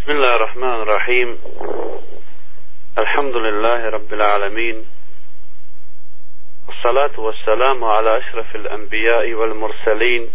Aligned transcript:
بسم 0.00 0.10
الله 0.10 0.36
الرحمن 0.36 0.82
الرحيم. 0.82 1.38
الحمد 2.98 3.36
لله 3.36 3.88
رب 3.90 4.12
العالمين. 4.12 4.84
والصلاة 6.68 7.20
والسلام 7.20 7.84
على 7.84 8.18
أشرف 8.18 8.56
الأنبياء 8.56 9.32
والمرسلين. 9.32 10.28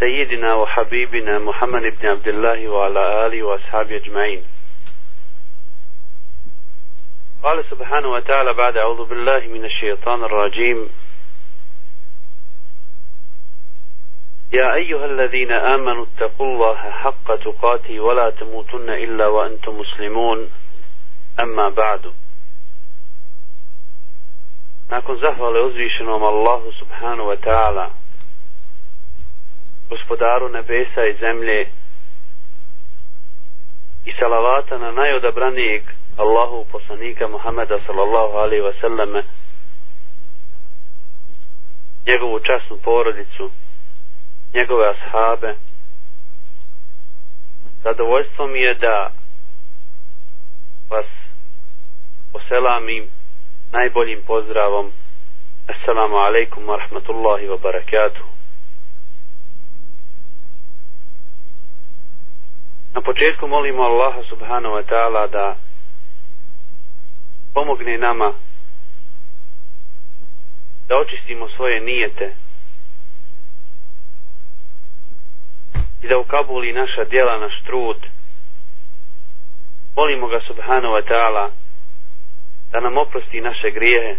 سيدنا 0.00 0.54
وحبيبنا 0.54 1.38
محمد 1.38 1.82
بن 2.00 2.08
عبد 2.08 2.28
الله 2.28 2.68
وعلى 2.68 3.26
آله 3.26 3.42
وأصحابه 3.42 3.96
أجمعين. 3.96 4.42
قال 7.42 7.64
سبحانه 7.70 8.08
وتعالى 8.08 8.52
بعد 8.52 8.76
أعوذ 8.76 9.08
بالله 9.08 9.40
من 9.40 9.64
الشيطان 9.64 10.24
الرجيم. 10.24 10.88
يا 14.53 14.73
أيها 14.75 15.05
الذين 15.05 15.51
آمنوا 15.51 16.05
اتقوا 16.05 16.45
الله 16.45 16.75
حق 16.91 17.35
تقاته 17.35 17.99
ولا 17.99 18.29
تموتن 18.29 18.89
إلا 18.89 19.27
وأنتم 19.27 19.77
مسلمون 19.79 20.49
أما 21.39 21.69
بعد 21.69 22.01
Nakon 24.89 25.19
zahvale 25.19 25.59
uzvišenom 25.59 26.23
Allahu 26.23 26.71
subhanahu 26.79 27.27
wa 27.27 27.35
ta'ala 27.35 27.89
gospodaru 29.89 30.47
nebesa 30.49 31.05
i 31.05 31.13
zemlje 31.19 31.67
i 34.05 34.11
salavata 34.19 34.77
na 34.77 34.91
najodabranijeg 34.91 35.83
Allahu 36.17 36.65
poslanika 36.71 37.27
Muhammeda 37.27 37.79
sallallahu 37.87 38.37
alaihi 38.37 38.61
wa 38.63 38.73
sallame 38.81 39.23
njegovu 42.07 42.39
časnu 42.39 42.77
porodicu 42.77 43.51
njegove 44.54 44.88
ashabe. 44.88 45.54
Zadovoljstvo 47.82 48.46
mi 48.46 48.60
je 48.60 48.74
da 48.74 49.10
vas 50.90 51.06
poselamim 52.32 53.08
najboljim 53.72 54.22
pozdravom. 54.26 54.92
Assalamu 55.66 56.16
alaikum 56.16 56.64
wa 56.66 56.76
rahmatullahi 56.76 57.48
wa 57.48 57.58
barakatuh. 57.62 58.26
Na 62.94 63.00
početku 63.00 63.48
molimo 63.48 63.82
Allaha 63.82 64.22
subhanahu 64.28 64.74
wa 64.74 64.84
ta'ala 64.84 65.26
da 65.26 65.56
pomogne 67.54 67.98
nama 67.98 68.32
da 70.88 70.96
očistimo 70.98 71.48
svoje 71.48 71.80
nijete. 71.80 72.41
I 76.02 76.08
da 76.08 76.18
ukabuli 76.18 76.72
naša 76.72 77.04
djela, 77.04 77.38
naš 77.38 77.62
trud. 77.66 77.96
Molimo 79.96 80.26
ga 80.28 80.40
subhanahu 80.46 80.94
wa 80.94 81.02
ta'ala 81.08 81.50
da 82.72 82.80
nam 82.80 82.96
oprosti 82.98 83.40
naše 83.40 83.70
grijehe, 83.70 84.16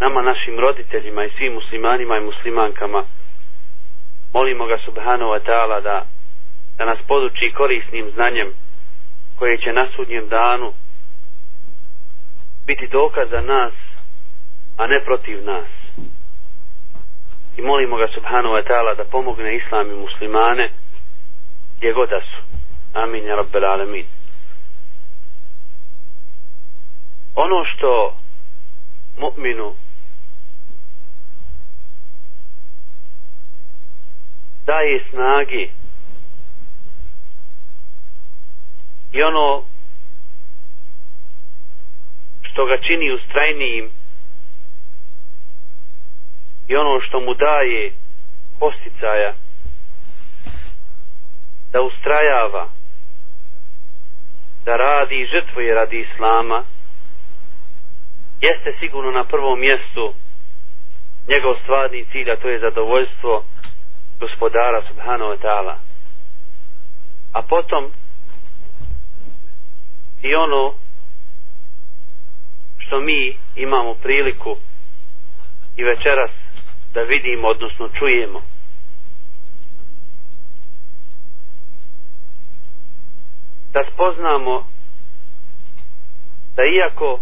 nama, 0.00 0.22
našim 0.22 0.60
roditeljima 0.60 1.24
i 1.24 1.30
svim 1.30 1.52
muslimanima 1.52 2.16
i 2.16 2.20
muslimankama. 2.20 3.04
Molimo 4.32 4.66
ga 4.66 4.78
subhanahu 4.84 5.30
wa 5.30 5.40
ta'ala 5.46 5.80
da, 5.80 6.06
da 6.78 6.84
nas 6.84 6.98
poduči 7.08 7.52
korisnim 7.56 8.10
znanjem 8.14 8.54
koje 9.38 9.58
će 9.58 9.72
na 9.72 9.86
sudnjem 9.96 10.28
danu 10.28 10.72
biti 12.66 12.86
dokaz 12.86 13.30
za 13.30 13.40
nas, 13.40 13.72
a 14.76 14.86
ne 14.86 15.00
protiv 15.04 15.44
nas 15.44 15.79
i 17.60 17.62
molimo 17.62 17.96
ga 17.96 18.08
subhanahu 18.14 18.54
wa 18.54 18.62
ta'ala 18.62 18.94
da 18.94 19.04
pomogne 19.04 19.56
islam 19.56 19.90
i 19.90 19.94
muslimane 19.94 20.70
gdje 21.76 21.92
god 21.92 22.08
da 22.08 22.20
su. 22.20 22.40
Amin 22.94 23.26
ja 23.26 23.36
rabbel 23.36 23.64
alamin. 23.64 24.06
Ono 27.34 27.64
što 27.64 28.16
mu'minu 29.18 29.74
daje 34.66 35.04
snagi 35.10 35.70
i 39.12 39.22
ono 39.22 39.62
što 42.42 42.64
ga 42.66 42.76
čini 42.76 43.12
ustrajnijim 43.12 43.90
i 46.70 46.76
ono 46.76 47.00
što 47.00 47.20
mu 47.20 47.34
daje 47.34 47.92
posticaja 48.58 49.34
da 51.72 51.80
ustrajava 51.80 52.68
da 54.64 54.76
radi 54.76 55.14
i 55.20 55.26
žrtvuje 55.26 55.74
radi 55.74 56.00
islama 56.00 56.64
jeste 58.40 58.74
sigurno 58.80 59.10
na 59.10 59.24
prvom 59.24 59.60
mjestu 59.60 60.14
njegov 61.28 61.54
stvarni 61.62 62.04
cilj 62.12 62.30
a 62.30 62.36
to 62.36 62.48
je 62.48 62.58
zadovoljstvo 62.58 63.44
gospodara 64.20 64.82
subhanahu 64.88 65.30
wa 65.30 65.38
ta'ala. 65.42 65.74
A 67.32 67.42
potom 67.42 67.92
i 70.22 70.34
ono 70.34 70.74
što 72.78 73.00
mi 73.00 73.36
imamo 73.56 73.94
priliku 73.94 74.56
i 75.76 75.84
večeras 75.84 76.39
da 76.94 77.00
vidimo, 77.02 77.48
odnosno 77.48 77.88
čujemo. 77.98 78.42
Da 83.72 83.84
spoznamo 83.92 84.66
da 86.56 86.62
iako 86.64 87.20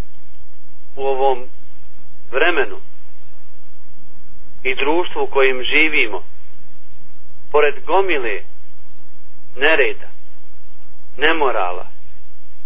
u 0.97 1.03
ovom 1.03 1.47
vremenu 2.31 2.77
i 4.62 4.75
društvu 4.75 5.23
u 5.23 5.27
kojem 5.27 5.62
živimo, 5.62 6.23
pored 7.53 7.85
gomile 7.85 8.43
nereda, 9.56 10.09
nemorala 11.17 11.87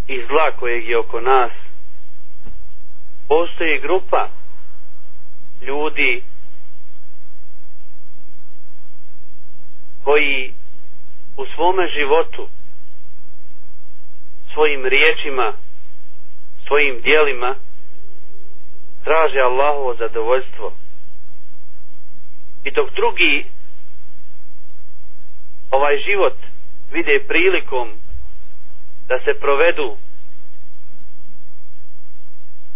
i 0.08 0.24
zla 0.26 0.56
kojeg 0.58 0.88
je 0.88 0.98
oko 0.98 1.20
nas, 1.20 1.52
postoji 3.28 3.80
grupa 3.80 4.28
ljudi 5.60 6.22
koji 10.04 10.54
u 11.36 11.46
svome 11.54 11.88
životu 11.88 12.48
svojim 14.52 14.86
riječima 14.86 15.52
svojim 16.66 17.00
dijelima 17.00 17.54
traže 19.04 19.40
Allahovo 19.40 19.94
zadovoljstvo. 19.94 20.72
I 22.64 22.70
dok 22.70 22.94
drugi 22.94 23.46
ovaj 25.70 25.96
život 25.98 26.36
vide 26.92 27.24
prilikom 27.28 27.88
da 29.08 29.19
se 29.24 29.40
provedu 29.40 29.96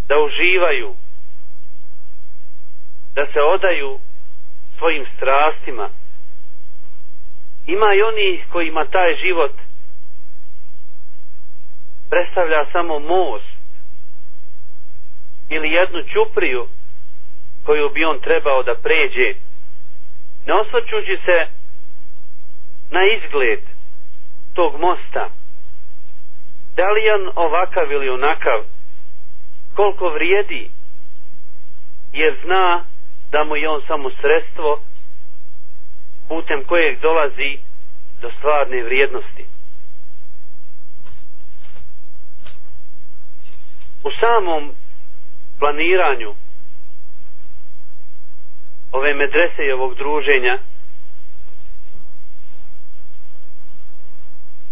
da 0.09 0.15
uživaju 0.19 0.95
da 3.15 3.27
se 3.33 3.41
odaju 3.41 3.99
svojim 4.79 5.07
strastima 5.17 5.89
ima 7.67 7.95
i 7.95 8.03
oni 8.03 8.45
kojima 8.53 8.85
taj 8.85 9.17
život 9.17 9.53
predstavlja 12.11 12.67
samo 12.73 12.99
most 12.99 13.57
ili 15.49 15.69
jednu 15.71 16.03
čupriju 16.03 16.67
koju 17.65 17.89
bi 17.89 18.05
on 18.05 18.21
trebao 18.21 18.63
da 18.63 18.75
pređe. 18.75 19.35
Ne 20.47 20.55
osvrćući 20.55 21.19
se 21.25 21.47
na 22.91 23.01
izgled 23.17 23.61
tog 24.55 24.81
mosta 24.81 25.29
da 26.77 26.91
li 26.91 27.11
on 27.11 27.33
ovakav 27.35 27.93
ili 27.93 28.09
onakav 28.09 28.61
koliko 29.75 30.09
vrijedi 30.09 30.71
jer 32.13 32.37
zna 32.45 32.85
da 33.33 33.45
mu 33.45 33.57
je 33.57 33.69
on 33.69 33.83
samo 33.87 34.11
sredstvo 34.11 34.81
putem 36.29 36.65
kojeg 36.65 37.01
dolazi 37.01 37.59
do 38.21 38.31
stvarne 38.39 38.83
vrijednosti. 38.83 39.45
U 44.03 44.11
samom 44.21 44.73
planiranju 45.59 46.35
ove 48.93 49.15
medrese 49.15 49.63
i 49.69 49.73
ovog 49.73 49.95
druženja 49.95 50.59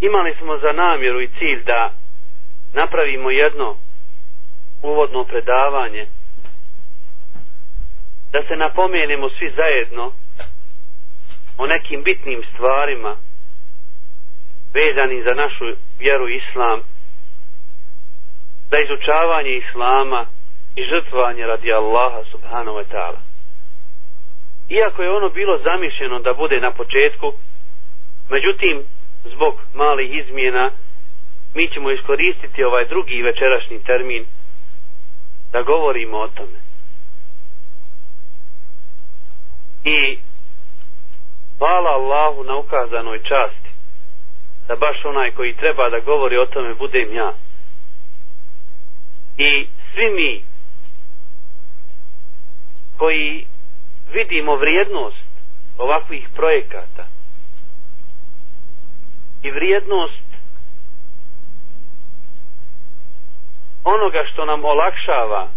imali 0.00 0.34
smo 0.38 0.58
za 0.58 0.72
namjeru 0.72 1.20
i 1.20 1.30
cilj 1.38 1.64
da 1.64 1.92
napravimo 2.74 3.30
jedno 3.30 3.76
uvodno 4.82 5.24
predavanje 5.24 6.06
da 8.32 8.42
se 8.42 8.56
napomenemo 8.56 9.28
svi 9.30 9.52
zajedno 9.56 10.12
o 11.58 11.66
nekim 11.66 12.02
bitnim 12.02 12.42
stvarima 12.54 13.16
vezani 14.74 15.22
za 15.22 15.34
našu 15.34 15.64
vjeru 15.98 16.28
islam, 16.28 16.80
za 18.70 18.78
izučavanje 18.78 19.50
islama 19.50 20.26
i 20.76 20.82
žrtvovanje 20.84 21.46
radi 21.46 21.72
Allaha 21.72 22.22
subhanahu 22.30 22.76
wa 22.76 22.84
ta'ala. 22.92 23.20
Iako 24.68 25.02
je 25.02 25.16
ono 25.16 25.28
bilo 25.28 25.58
zamišljeno 25.58 26.18
da 26.18 26.34
bude 26.34 26.60
na 26.60 26.70
početku, 26.70 27.32
međutim, 28.30 28.84
zbog 29.24 29.54
malih 29.74 30.10
izmjena, 30.14 30.70
mi 31.54 31.68
ćemo 31.72 31.90
iskoristiti 31.90 32.64
ovaj 32.64 32.84
drugi 32.84 33.22
večerašnji 33.22 33.82
termin 33.82 34.26
da 35.52 35.62
govorimo 35.62 36.18
o 36.18 36.28
tome. 36.28 36.58
I 39.84 40.18
hvala 41.58 41.90
Allahu 41.90 42.44
na 42.44 42.56
ukazanoj 42.56 43.18
časti 43.18 43.63
da 44.68 44.76
baš 44.76 45.04
onaj 45.04 45.30
koji 45.30 45.56
treba 45.56 45.90
da 45.90 46.00
govori 46.00 46.36
o 46.38 46.46
tome 46.46 46.74
budem 46.74 47.14
ja. 47.14 47.32
I 49.36 49.66
svi 49.94 50.10
mi 50.10 50.44
koji 52.98 53.46
vidimo 54.12 54.56
vrijednost 54.56 55.24
ovakvih 55.78 56.28
projekata 56.34 57.06
i 59.42 59.50
vrijednost 59.50 60.24
onoga 63.84 64.24
što 64.32 64.44
nam 64.44 64.64
olakšava 64.64 65.48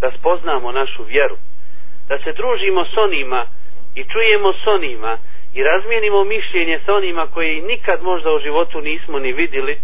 da 0.00 0.10
spoznamo 0.18 0.72
našu 0.72 1.02
vjeru, 1.02 1.36
da 2.08 2.18
se 2.18 2.32
družimo 2.32 2.84
s 2.84 2.96
onima 2.96 3.46
i 3.94 4.04
čujemo 4.04 4.52
s 4.52 4.66
onima 4.66 5.18
i 5.54 5.62
razmijenimo 5.62 6.24
mišljenje 6.24 6.80
sa 6.86 6.94
onima 6.94 7.26
koji 7.26 7.62
nikad 7.62 8.02
možda 8.02 8.30
u 8.30 8.38
životu 8.38 8.80
nismo 8.80 9.18
ni 9.18 9.32
vidjeli, 9.32 9.78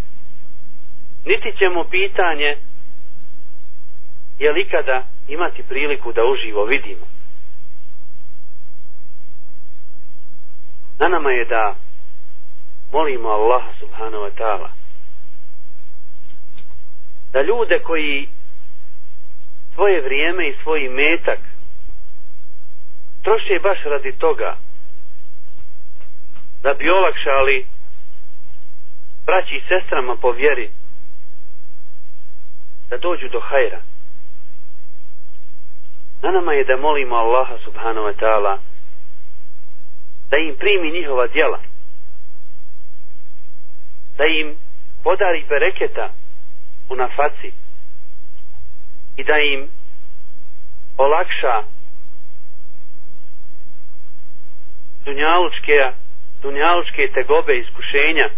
niti 1.25 1.57
ćemo 1.57 1.83
pitanje 1.83 2.57
je 4.39 4.51
li 4.51 4.61
ikada 4.61 5.03
imati 5.27 5.63
priliku 5.63 6.11
da 6.11 6.21
uživo 6.25 6.65
vidimo. 6.65 7.05
Na 10.99 11.07
nama 11.07 11.31
je 11.31 11.45
da 11.45 11.75
molimo 12.91 13.29
Allaha 13.29 13.71
subhanahu 13.79 14.23
wa 14.23 14.31
ta'ala 14.37 14.69
da 17.33 17.41
ljude 17.41 17.79
koji 17.79 18.27
svoje 19.73 20.01
vrijeme 20.01 20.49
i 20.49 20.55
svoj 20.63 20.89
metak 20.89 21.39
troše 23.23 23.59
baš 23.63 23.83
radi 23.83 24.11
toga 24.11 24.57
da 26.63 26.73
bi 26.73 26.89
olakšali 26.89 27.65
braći 29.25 29.55
i 29.55 29.63
sestrama 29.67 30.15
po 30.15 30.31
vjeri 30.31 30.69
da 32.89 32.97
dođu 32.97 33.29
do 33.29 33.39
hajra. 33.39 33.81
Na 36.21 36.31
nama 36.31 36.53
je 36.53 36.63
da 36.63 36.77
molimo 36.77 37.15
Allaha 37.15 37.57
subhanahu 37.63 38.07
wa 38.07 38.15
ta'ala 38.19 38.57
da 40.29 40.37
im 40.37 40.55
primi 40.59 40.91
njihova 40.91 41.27
djela 41.27 41.59
da 44.17 44.25
im 44.25 44.57
podari 45.03 45.45
bereketa 45.49 46.09
u 46.89 46.95
nafaci 46.95 47.51
i 49.15 49.23
da 49.23 49.39
im 49.39 49.69
olakša 50.97 51.63
dunjalučke, 55.05 55.91
dunjalučke 56.41 57.11
tegobe 57.13 57.57
iskušenja 57.57 58.29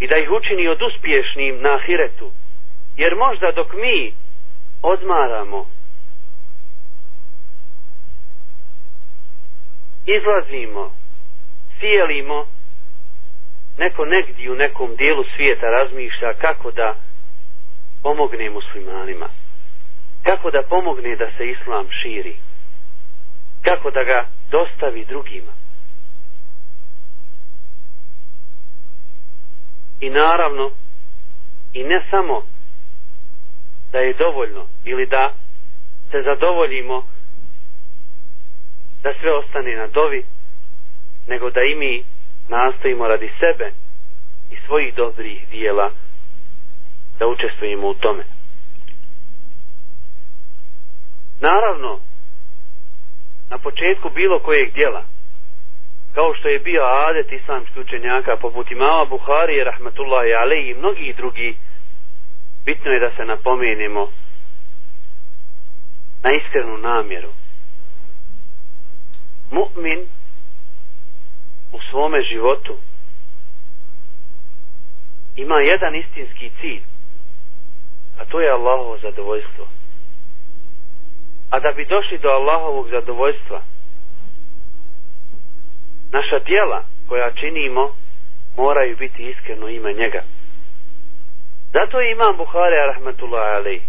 i 0.00 0.06
da 0.06 0.16
ih 0.16 0.30
učini 0.30 0.68
od 0.68 0.82
uspješnim 0.82 1.62
na 1.62 1.74
ahiretu. 1.74 2.30
Jer 2.96 3.16
možda 3.16 3.52
dok 3.52 3.72
mi 3.72 4.12
odmaramo, 4.82 5.66
izlazimo, 10.06 10.94
cijelimo, 11.78 12.46
neko 13.78 14.04
negdje 14.04 14.50
u 14.50 14.54
nekom 14.54 14.96
dijelu 14.96 15.24
svijeta 15.36 15.66
razmišlja 15.66 16.32
kako 16.40 16.70
da 16.70 16.94
pomogne 18.02 18.50
muslimanima. 18.50 19.28
Kako 20.22 20.50
da 20.50 20.62
pomogne 20.68 21.16
da 21.16 21.30
se 21.36 21.44
islam 21.46 21.88
širi. 22.02 22.36
Kako 23.62 23.90
da 23.90 24.04
ga 24.04 24.26
dostavi 24.50 25.04
drugima. 25.04 25.57
I 30.00 30.10
naravno, 30.10 30.70
i 31.72 31.84
ne 31.84 32.06
samo 32.10 32.42
da 33.92 33.98
je 33.98 34.14
dovoljno 34.14 34.66
ili 34.84 35.06
da 35.06 35.32
se 36.10 36.22
zadovoljimo 36.22 37.02
da 39.02 39.12
sve 39.20 39.32
ostane 39.32 39.76
na 39.76 39.86
dovi, 39.86 40.24
nego 41.26 41.50
da 41.50 41.60
i 41.60 41.74
mi 41.74 42.04
nastojimo 42.48 43.08
radi 43.08 43.30
sebe 43.40 43.72
i 44.50 44.56
svojih 44.66 44.94
dobrih 44.94 45.48
dijela 45.50 45.90
da 47.18 47.26
učestvujemo 47.26 47.88
u 47.88 47.94
tome. 47.94 48.24
Naravno, 51.40 51.98
na 53.50 53.58
početku 53.58 54.10
bilo 54.10 54.38
kojeg 54.38 54.72
dijela, 54.72 55.04
kao 56.18 56.34
što 56.34 56.48
je 56.48 56.58
bio 56.58 56.82
adet 56.82 57.32
islamskih 57.32 57.76
učenjaka 57.76 58.36
poput 58.36 58.70
imama 58.70 59.04
Buhari, 59.04 59.64
rahmatullahi 59.64 60.34
alej 60.34 60.70
i 60.70 60.74
mnogi 60.74 61.14
drugi, 61.16 61.56
bitno 62.64 62.90
je 62.90 63.00
da 63.00 63.10
se 63.16 63.24
napomenemo 63.24 64.08
na 66.22 66.30
iskrenu 66.32 66.78
namjeru. 66.78 67.28
Mu'min 69.50 70.00
u 71.72 71.78
svome 71.90 72.22
životu 72.22 72.76
ima 75.36 75.56
jedan 75.60 75.94
istinski 75.96 76.50
cilj 76.60 76.82
a 78.20 78.24
to 78.24 78.40
je 78.40 78.50
Allahovo 78.50 78.98
zadovoljstvo 78.98 79.66
a 81.50 81.60
da 81.60 81.72
bi 81.76 81.84
došli 81.84 82.18
do 82.18 82.28
Allahovog 82.28 82.88
zadovoljstva 82.90 83.62
naša 86.12 86.38
dijela 86.38 86.82
koja 87.08 87.30
činimo 87.30 87.90
moraju 88.56 88.96
biti 88.96 89.30
iskreno 89.30 89.68
ime 89.68 89.92
njega. 89.92 90.22
Zato 91.72 92.00
je 92.00 92.12
imam 92.12 92.36
Buhari 92.36 92.76
rahmetullahi 92.76 93.56
alaih 93.56 93.82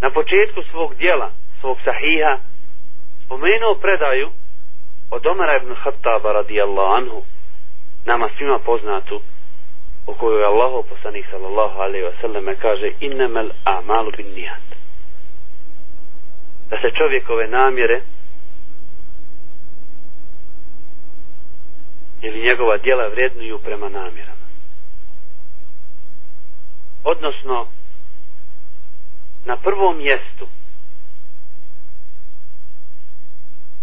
na 0.00 0.10
početku 0.10 0.62
svog 0.70 0.94
dijela 0.94 1.30
svog 1.60 1.78
sahiha 1.84 2.38
spomenuo 3.24 3.74
predaju 3.74 4.30
od 5.10 5.26
Omara 5.26 5.56
ibn 5.56 5.74
Khattaba 5.74 6.32
radijallahu 6.32 6.94
anhu 6.94 7.22
nama 8.04 8.28
svima 8.38 8.58
poznatu 8.58 9.20
u 10.06 10.14
kojoj 10.14 10.44
Allahu 10.44 10.84
poslanik 10.88 11.26
sallallahu 11.30 11.80
alaihi 11.80 12.06
wa 12.06 12.20
sallam 12.20 12.44
kaže 12.62 12.90
innamal 13.00 13.50
a'malu 13.64 14.10
bin 14.16 14.26
nijat 14.34 14.66
da 16.70 16.76
se 16.80 16.90
čovjekove 16.98 17.46
namjere 17.46 18.00
ili 22.22 22.42
njegova 22.42 22.76
djela 22.76 23.08
vrednuju 23.08 23.58
prema 23.58 23.88
namjerama 23.88 24.46
odnosno 27.06 27.66
na 29.44 29.56
prvom 29.56 29.98
mjestu 29.98 30.46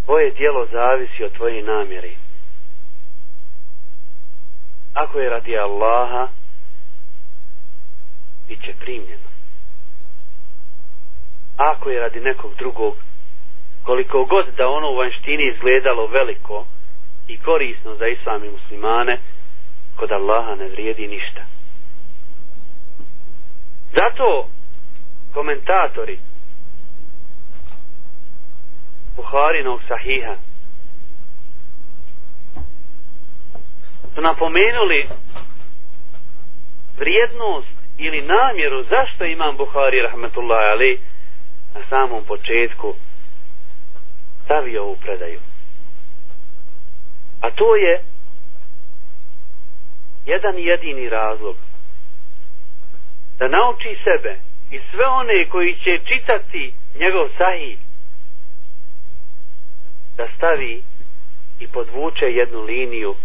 tvoje 0.05 0.31
dijelo 0.31 0.67
zavisi 0.71 1.23
od 1.23 1.31
tvoje 1.31 1.63
namjere. 1.63 2.11
Ako 4.93 5.19
je 5.19 5.29
radi 5.29 5.57
Allaha, 5.57 6.27
bit 8.47 8.65
će 8.65 8.73
primljeno. 8.79 9.29
Ako 11.57 11.89
je 11.89 11.99
radi 11.99 12.19
nekog 12.19 12.55
drugog, 12.55 12.93
koliko 13.83 14.25
god 14.25 14.45
da 14.57 14.67
ono 14.67 14.89
u 14.89 14.95
vanštini 14.95 15.51
izgledalo 15.53 16.07
veliko 16.07 16.65
i 17.27 17.37
korisno 17.37 17.95
za 17.95 18.07
islam 18.07 18.43
i 18.43 18.49
muslimane, 18.49 19.19
kod 19.95 20.11
Allaha 20.11 20.55
ne 20.55 20.67
vrijedi 20.67 21.07
ništa. 21.07 21.41
Zato 23.91 24.47
komentatori 25.33 26.19
Buharinog 29.15 29.81
sahiha 29.87 30.35
su 34.15 34.21
napomenuli 34.21 35.07
vrijednost 36.97 37.67
ili 37.97 38.21
namjeru 38.21 38.83
zašto 38.83 39.25
imam 39.25 39.57
Buhari 39.57 40.01
rahmetullahi 40.01 40.65
ali 40.65 40.99
na 41.75 41.81
samom 41.89 42.23
početku 42.23 42.93
stavio 44.45 44.83
ovu 44.83 44.95
predaju. 44.95 45.39
A 47.43 47.51
to 47.51 47.75
je 47.75 48.03
jedan 50.25 50.57
jedini 50.57 51.09
razlog. 51.09 51.55
Da 53.39 53.47
nauči 53.47 53.97
sebe 54.03 54.39
i 54.71 54.79
sve 54.91 55.05
one 55.05 55.49
koji 55.49 55.75
će 55.75 55.99
čitati 56.05 56.73
njegov 56.99 57.29
sahih 57.37 57.77
da 60.17 60.27
stavi 60.37 60.83
i 61.59 61.67
podvuče 61.67 62.25
jednu 62.25 62.61
liniju 62.61 63.15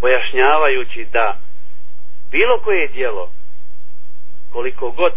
pojašnjavajući 0.00 1.06
da 1.12 1.36
bilo 2.30 2.60
koje 2.64 2.88
dijelo 2.88 3.30
koliko 4.52 4.90
god 4.90 5.12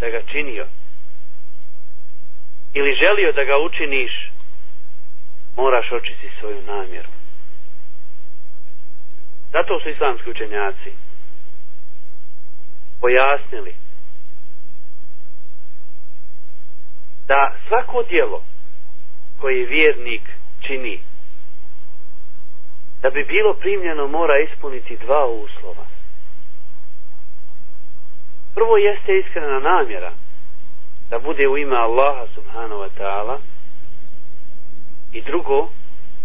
da 0.00 0.10
ga 0.10 0.22
činio 0.32 0.66
ili 2.74 2.98
želio 3.02 3.32
da 3.32 3.44
ga 3.44 3.58
učiniš 3.58 4.30
moraš 5.56 5.92
očiti 5.92 6.30
svoju 6.40 6.62
namjeru 6.62 7.08
zato 9.52 9.80
su 9.80 9.88
islamski 9.88 10.30
učenjaci 10.30 10.92
pojasnili 13.00 13.74
da 17.28 17.54
svako 17.68 18.02
dijelo 18.02 18.44
koje 19.40 19.66
vjernik 19.66 20.22
čini 20.66 21.00
da 23.02 23.10
bi 23.10 23.24
bilo 23.24 23.54
primljeno 23.54 24.06
mora 24.06 24.38
ispuniti 24.38 24.96
dva 24.96 25.26
uslova. 25.26 25.84
Prvo 28.54 28.76
jeste 28.76 29.18
iskrena 29.18 29.58
namjera 29.58 30.12
da 31.12 31.18
bude 31.18 31.48
u 31.48 31.58
ime 31.58 31.76
Allaha 31.76 32.26
subhanahu 32.34 32.80
wa 32.80 32.88
ta'ala 32.98 33.38
i 35.12 35.20
drugo 35.22 35.68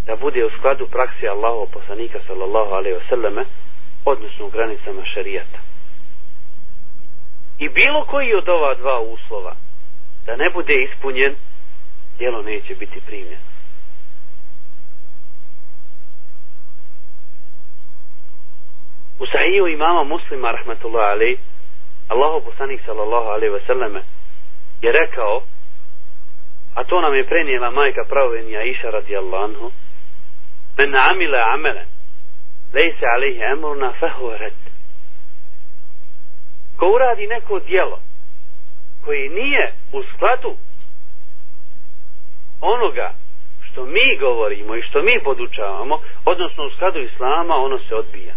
da 0.05 0.15
bude 0.15 0.45
u 0.45 0.49
skladu 0.57 0.87
praksi 0.87 1.27
Allahov 1.27 1.67
poslanika 1.67 2.19
sallallahu 2.27 2.71
alaihi 2.73 2.97
wa 2.97 3.09
sallame 3.09 3.43
odnosno 4.05 4.45
u 4.45 4.49
granicama 4.49 5.05
šarijata. 5.13 5.59
I 7.59 7.69
bilo 7.69 8.05
koji 8.05 8.33
od 8.33 8.49
ova 8.49 8.75
dva 8.75 8.99
uslova 8.99 9.55
da 10.25 10.35
ne 10.35 10.49
bude 10.53 10.73
ispunjen, 10.83 11.35
djelo 12.17 12.41
neće 12.41 12.75
biti 12.75 13.01
primljeno. 13.07 13.47
U 19.19 19.25
sahiju 19.25 19.67
imama 19.67 20.03
muslima, 20.03 20.51
rahmatullahi 20.51 21.11
alaihi 21.11 21.37
Allahu 22.07 22.45
poslanik 22.45 22.81
sallallahu 22.85 23.27
alaihi 23.27 23.53
wa 23.53 23.65
sallame 23.67 24.16
je 24.81 24.91
rekao, 24.91 25.41
a 26.73 26.83
to 26.83 27.01
nam 27.01 27.15
je 27.15 27.27
prenijela 27.27 27.71
majka 27.71 28.03
pravovenja 28.09 28.61
Iša 28.61 28.89
radijallahu 28.89 29.43
anhu, 29.43 29.71
men 30.77 30.95
amila 31.11 31.37
amelen, 31.53 31.87
lejse 32.73 33.05
alihi 33.15 33.41
emurna 33.53 33.93
fehuret. 33.99 34.53
Ko 36.77 36.85
uradi 36.87 37.27
neko 37.27 37.59
dijelo, 37.59 37.99
koji 39.05 39.29
nije 39.29 39.73
u 39.91 40.03
skladu 40.03 40.57
onoga 42.61 43.13
što 43.61 43.85
mi 43.85 44.17
govorimo 44.19 44.75
i 44.75 44.81
što 44.81 45.01
mi 45.01 45.23
podučavamo, 45.23 45.99
odnosno 46.25 46.65
u 46.65 46.69
skladu 46.69 46.99
islama, 46.99 47.55
ono 47.55 47.79
se 47.79 47.95
odbija. 47.95 48.33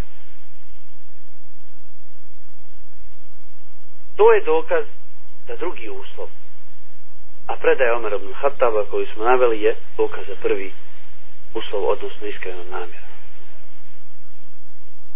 To 4.16 4.32
je 4.32 4.40
dokaz 4.40 4.85
za 5.50 5.57
drugi 5.57 5.88
uslov. 5.88 6.28
A 7.47 7.57
predaje 7.57 7.92
Omer 7.92 8.12
ibn 8.12 8.33
Hattaba 8.33 8.85
koju 8.90 9.07
smo 9.07 9.25
naveli 9.25 9.62
je 9.62 9.76
dokaz 9.97 10.25
za 10.28 10.35
prvi 10.42 10.73
uslov, 11.54 11.88
odnosno 11.88 12.26
iskreno 12.26 12.64
namjera. 12.64 13.11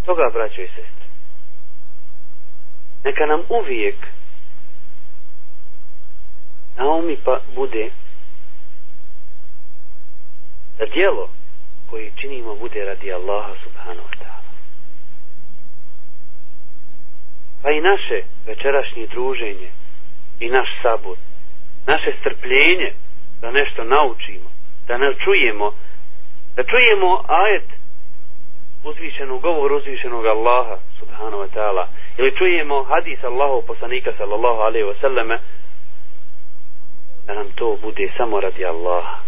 Toga, 0.06 0.30
braćo 0.32 0.60
i 0.60 0.66
sestre, 0.66 1.06
neka 3.04 3.26
nam 3.26 3.40
uvijek 3.48 3.96
na 6.76 6.88
umi 6.88 7.16
pa 7.24 7.40
bude 7.54 7.90
da 10.78 10.84
dijelo 10.86 11.28
koje 11.90 12.12
činimo 12.20 12.56
bude 12.56 12.84
radi 12.84 13.12
Allaha 13.12 13.54
subhanahu 13.64 14.08
wa 14.08 14.18
ta'ala. 14.18 14.50
Pa 17.62 17.70
i 17.70 17.80
naše 17.80 18.22
večerašnje 18.46 19.06
druženje 19.06 19.70
i 20.44 20.48
naš 20.48 20.68
sabor, 20.82 21.16
naše 21.86 22.10
strpljenje 22.20 22.92
da 23.40 23.50
nešto 23.50 23.84
naučimo, 23.84 24.48
da 24.86 24.98
nas 24.98 25.14
čujemo, 25.24 25.72
da 26.56 26.62
čujemo 26.62 27.24
ajet 27.28 27.68
uzvišenog 28.84 29.42
govor 29.42 29.72
uzvišenog 29.72 30.26
Allaha 30.26 30.76
subhanahu 30.98 31.42
wa 31.42 31.48
ta'ala 31.54 31.86
ili 32.18 32.36
čujemo 32.38 32.82
hadis 32.82 33.24
Allahov 33.24 33.62
poslanika 33.62 34.12
sallallahu 34.18 34.60
alaihi 34.60 34.86
wa 34.86 35.00
sallame 35.00 35.38
da 37.26 37.34
nam 37.34 37.50
to 37.54 37.78
bude 37.82 38.12
samo 38.16 38.40
radi 38.40 38.64
Allaha. 38.64 39.18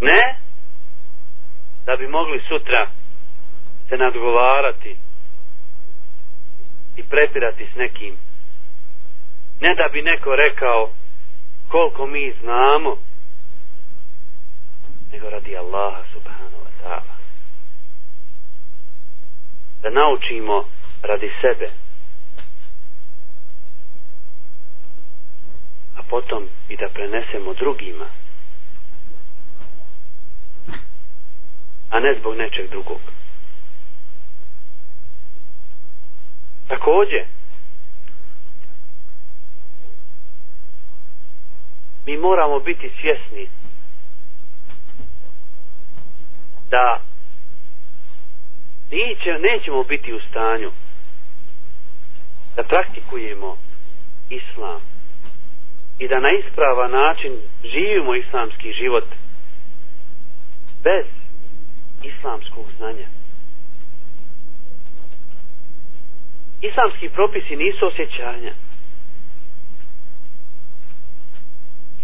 Ne 0.00 0.36
da 1.86 1.96
bi 1.96 2.06
mogli 2.08 2.40
sutra 2.48 2.86
se 3.88 3.96
nadgovarati 3.96 4.96
i 6.96 7.02
prepirati 7.02 7.66
s 7.72 7.76
nekim. 7.76 8.16
Ne 9.60 9.74
da 9.74 9.88
bi 9.92 10.02
neko 10.02 10.36
rekao 10.36 10.90
koliko 11.68 12.06
mi 12.06 12.34
znamo, 12.40 12.96
nego 15.12 15.30
radi 15.30 15.56
Allaha 15.56 16.02
subhanahu 16.12 16.64
wa 16.64 16.82
ta'ala. 16.82 17.16
Da 19.82 19.90
naučimo 19.90 20.68
radi 21.02 21.30
sebe. 21.40 21.70
A 25.96 26.02
potom 26.02 26.48
i 26.68 26.76
da 26.76 26.88
prenesemo 26.88 27.54
drugima. 27.54 28.06
A 31.90 32.00
ne 32.00 32.14
zbog 32.18 32.36
nečeg 32.36 32.70
drugog. 32.70 33.00
Takođe 36.68 37.39
mi 42.10 42.16
moramo 42.16 42.58
biti 42.60 42.90
svjesni 43.00 43.48
da 46.70 47.00
neće, 48.90 49.38
nećemo 49.38 49.82
biti 49.82 50.12
u 50.12 50.20
stanju 50.20 50.70
da 52.56 52.62
praktikujemo 52.62 53.56
islam 54.30 54.80
i 55.98 56.08
da 56.08 56.20
na 56.20 56.30
isprava 56.30 56.88
način 56.88 57.32
živimo 57.64 58.14
islamski 58.14 58.72
život 58.72 59.04
bez 60.84 61.06
islamskog 62.02 62.64
znanja. 62.76 63.06
Islamski 66.60 67.08
propisi 67.08 67.56
nisu 67.56 67.86
osjećanja. 67.86 68.54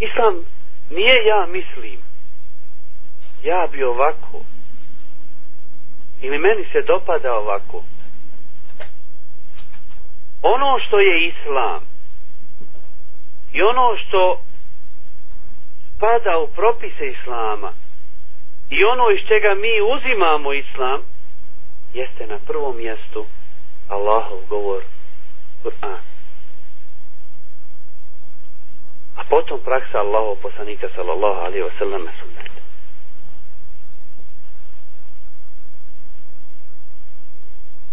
Islam 0.01 0.45
nije 0.91 1.25
ja 1.27 1.47
mislim. 1.47 1.99
Ja 3.43 3.69
bi 3.73 3.85
ovako. 3.85 4.41
Ili 6.21 6.39
meni 6.39 6.65
se 6.73 6.83
dopada 6.83 7.35
ovako. 7.35 7.85
Ono 10.43 10.79
što 10.87 11.01
je 11.01 11.29
islam 11.29 11.81
i 13.53 13.63
ono 13.63 13.97
što 13.97 14.41
spada 15.97 16.39
u 16.39 16.49
propise 16.49 17.07
islama 17.07 17.73
i 18.71 18.85
ono 18.85 19.11
iz 19.11 19.29
čega 19.29 19.55
mi 19.55 19.75
uzimamo 19.95 20.53
islam 20.53 21.01
jeste 21.95 22.27
na 22.27 22.39
prvom 22.47 22.77
mjestu 22.77 23.27
Allahov 23.89 24.39
govor 24.49 24.83
Kur'an 25.63 26.16
a 29.17 29.25
potom 29.25 29.61
praksa 29.61 29.99
Allahov 29.99 30.37
poslanika 30.43 30.89
sallallahu 30.95 31.41
alaihi 31.41 31.65
wa 31.65 31.73
sallam 31.79 32.09
sunnet. 32.21 32.53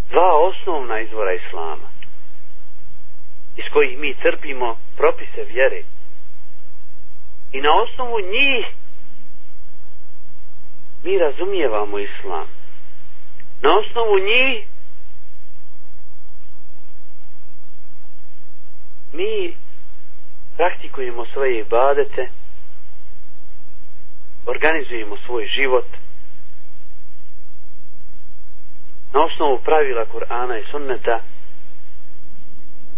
Dva 0.09 0.31
osnovna 0.35 0.99
izvora 0.99 1.33
islama 1.33 1.87
iz 3.55 3.65
kojih 3.73 3.97
mi 3.97 4.15
crpimo 4.21 4.77
propise 4.97 5.43
vjere 5.43 5.83
i 7.51 7.61
na 7.61 7.69
osnovu 7.81 8.19
njih 8.19 8.65
mi 11.03 11.17
razumijevamo 11.17 11.99
islam. 11.99 12.47
Na 13.61 13.77
osnovu 13.79 14.19
njih 14.19 14.67
mi 19.13 19.55
praktikujemo 20.57 21.25
svoje 21.25 21.59
ibadete 21.59 22.29
organizujemo 24.45 25.17
svoj 25.25 25.45
život. 25.47 25.85
Na 29.13 29.25
osnovu 29.25 29.59
pravila 29.59 30.05
Kur'ana 30.05 30.59
i 30.59 30.71
sunneta 30.71 31.19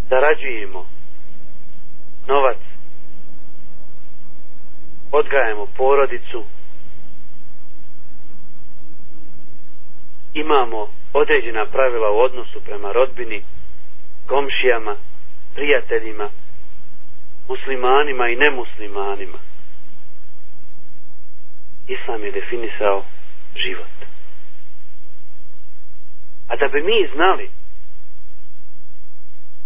zarađujemo 0.10 0.86
novac 2.28 2.58
odgajamo 5.12 5.66
porodicu 5.78 6.44
imamo 10.34 10.88
određena 11.14 11.66
pravila 11.66 12.12
u 12.12 12.20
odnosu 12.20 12.62
prema 12.66 12.92
rodbini 12.92 13.44
komšijama 14.28 14.96
prijateljima 15.56 16.30
muslimanima 17.48 18.30
i 18.30 18.36
nemuslimanima 18.36 19.38
Islam 21.88 22.24
je 22.24 22.32
definisao 22.32 23.04
život. 23.56 23.96
A 26.48 26.56
da 26.56 26.68
bi 26.68 26.82
mi 26.82 27.10
znali 27.16 27.50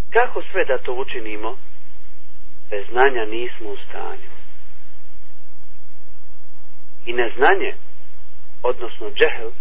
kako 0.09 0.43
sve 0.51 0.65
da 0.65 0.77
to 0.77 0.93
učinimo, 0.93 1.57
bez 2.69 2.86
znanja 2.91 3.25
nismo 3.25 3.69
u 3.69 3.77
stanju. 3.77 4.29
I 7.05 7.13
neznanje, 7.13 7.74
odnosno 8.63 9.12
džehel, 9.12 9.51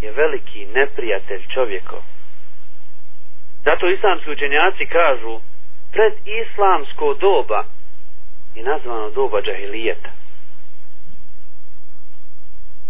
je 0.00 0.12
veliki 0.12 0.66
neprijatelj 0.66 1.46
čovjekov. 1.54 2.02
Zato 3.64 3.90
islamski 3.90 4.30
učenjaci 4.30 4.86
kažu, 4.86 5.40
pred 5.92 6.12
islamsko 6.24 7.14
doba 7.14 7.64
je 8.54 8.62
nazvano 8.62 9.10
doba 9.10 9.42
džahilijeta 9.42 10.10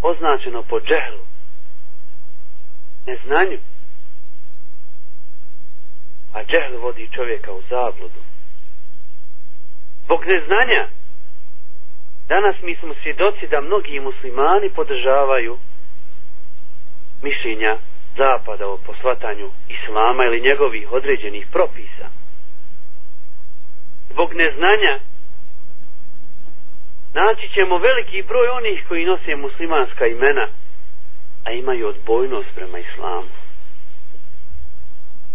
označeno 0.02 0.62
po 0.62 0.80
džehlu, 0.80 1.24
neznanju. 3.06 3.58
A 6.32 6.44
džehl 6.44 6.76
vodi 6.76 7.08
čovjeka 7.14 7.52
u 7.52 7.62
zabludu. 7.70 8.20
Zbog 10.04 10.24
neznanja, 10.26 10.88
danas 12.28 12.56
mi 12.62 12.76
smo 12.76 12.94
svjedoci 13.02 13.46
da 13.46 13.60
mnogi 13.60 14.00
muslimani 14.00 14.70
podržavaju 14.70 15.58
mišljenja 17.22 17.78
zapada 18.16 18.66
o 18.68 18.76
posvatanju 18.76 19.50
islama 19.68 20.24
ili 20.24 20.40
njegovih 20.40 20.92
određenih 20.92 21.46
propisa. 21.52 22.17
Zbog 24.10 24.34
neznanja 24.34 24.98
naći 27.14 27.48
ćemo 27.54 27.78
veliki 27.78 28.22
broj 28.22 28.48
onih 28.48 28.84
koji 28.88 29.04
nose 29.04 29.36
muslimanska 29.36 30.06
imena, 30.06 30.48
a 31.44 31.52
imaju 31.52 31.88
odbojnost 31.88 32.48
prema 32.54 32.78
islamu. 32.78 33.28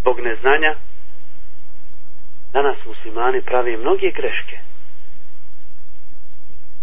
Zbog 0.02 0.20
neznanja, 0.20 0.76
danas 2.54 2.78
muslimani 2.86 3.42
pravi 3.42 3.78
mnoge 3.78 4.12
greške. 4.12 4.58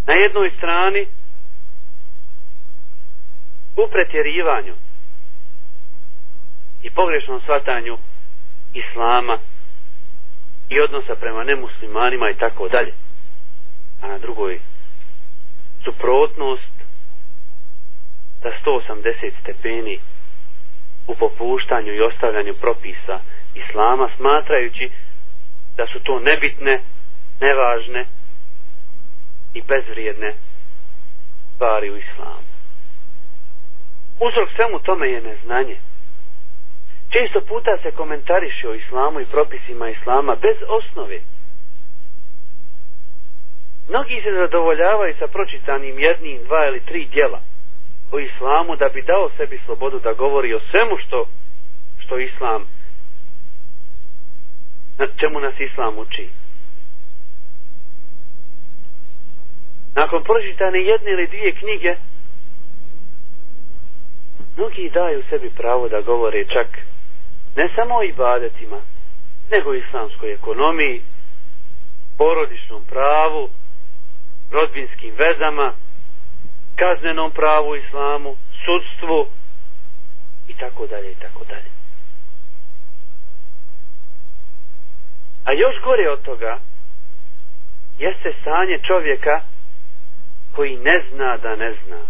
Na 0.07 0.15
jednoj 0.15 0.51
strani, 0.51 1.07
u 3.77 3.89
pretjerivanju 3.91 4.75
i 6.83 6.91
pogrešnom 6.91 7.41
shvatanju 7.41 7.99
islama 8.75 9.39
i 10.71 10.81
odnosa 10.81 11.15
prema 11.15 11.45
nemuslimanima 11.45 12.31
i 12.31 12.35
tako 12.35 12.69
dalje. 12.69 12.93
A 14.03 14.09
na 14.09 14.19
drugoj 14.19 14.61
suprotnost 15.85 16.73
da 18.43 18.51
180 18.65 19.33
stepeni 19.43 19.99
u 21.07 21.15
popuštanju 21.15 21.95
i 21.95 22.01
ostavljanju 22.01 22.55
propisa 22.55 23.21
islama 23.55 24.11
smatrajući 24.17 24.91
da 25.77 25.87
su 25.87 26.01
to 26.01 26.21
nebitne, 26.21 26.81
nevažne 27.41 28.07
i 29.55 29.63
bezvrijedne 29.63 30.35
stvari 31.55 31.91
u 31.91 31.97
islamu. 31.97 32.51
Uzrok 34.21 34.49
svemu 34.57 34.79
tome 34.79 35.09
je 35.09 35.21
neznanje. 35.21 35.77
Često 37.11 37.41
puta 37.41 37.77
se 37.83 37.91
komentariše 37.91 38.69
o 38.69 38.75
islamu 38.75 39.21
i 39.21 39.31
propisima 39.33 39.89
islama 39.89 40.35
bez 40.35 40.57
osnove. 40.69 41.19
Mnogi 43.89 44.21
se 44.25 44.31
zadovoljavaju 44.33 45.15
sa 45.19 45.27
pročitanim 45.27 45.99
jednim, 45.99 46.45
dva 46.45 46.67
ili 46.67 46.81
tri 46.81 47.07
dijela 47.07 47.41
o 48.13 48.19
islamu 48.19 48.77
da 48.77 48.89
bi 48.89 49.03
dao 49.03 49.31
sebi 49.37 49.61
slobodu 49.65 49.99
da 49.99 50.13
govori 50.13 50.55
o 50.55 50.61
svemu 50.71 50.97
što, 51.07 51.27
što 51.99 52.19
islam, 52.19 52.67
na 54.99 55.07
čemu 55.21 55.41
nas 55.41 55.55
islam 55.61 55.99
uči. 55.99 56.29
Nakon 59.95 60.23
pročitane 60.25 60.79
jedne 60.79 61.11
ili 61.11 61.27
dvije 61.27 61.53
knjige, 61.53 61.95
mnogi 64.57 64.91
daju 64.95 65.23
sebi 65.31 65.51
pravo 65.51 65.89
da 65.89 66.01
govore 66.01 66.45
čak 66.45 66.90
ne 67.57 67.69
samo 67.77 67.95
o 67.97 68.03
ibadetima, 68.03 68.81
nego 69.51 69.75
islamskoj 69.75 70.33
ekonomiji, 70.33 71.03
porodičnom 72.19 72.85
pravu, 72.85 73.51
rodbinskim 74.51 75.15
vezama, 75.15 75.73
kaznenom 76.77 77.31
pravu 77.31 77.77
islamu, 77.77 78.37
sudstvu 78.65 79.27
i 80.49 80.55
tako 80.55 80.87
dalje 80.87 81.11
i 81.11 81.15
tako 81.15 81.45
dalje. 81.45 81.71
A 85.45 85.53
još 85.53 85.83
gore 85.85 86.11
od 86.11 86.23
toga 86.23 86.59
jeste 87.99 88.33
stanje 88.41 88.79
čovjeka 88.87 89.41
koji 90.55 90.77
ne 90.77 91.01
zna 91.11 91.37
da 91.37 91.57
ne 91.57 91.73
zna. 91.85 92.01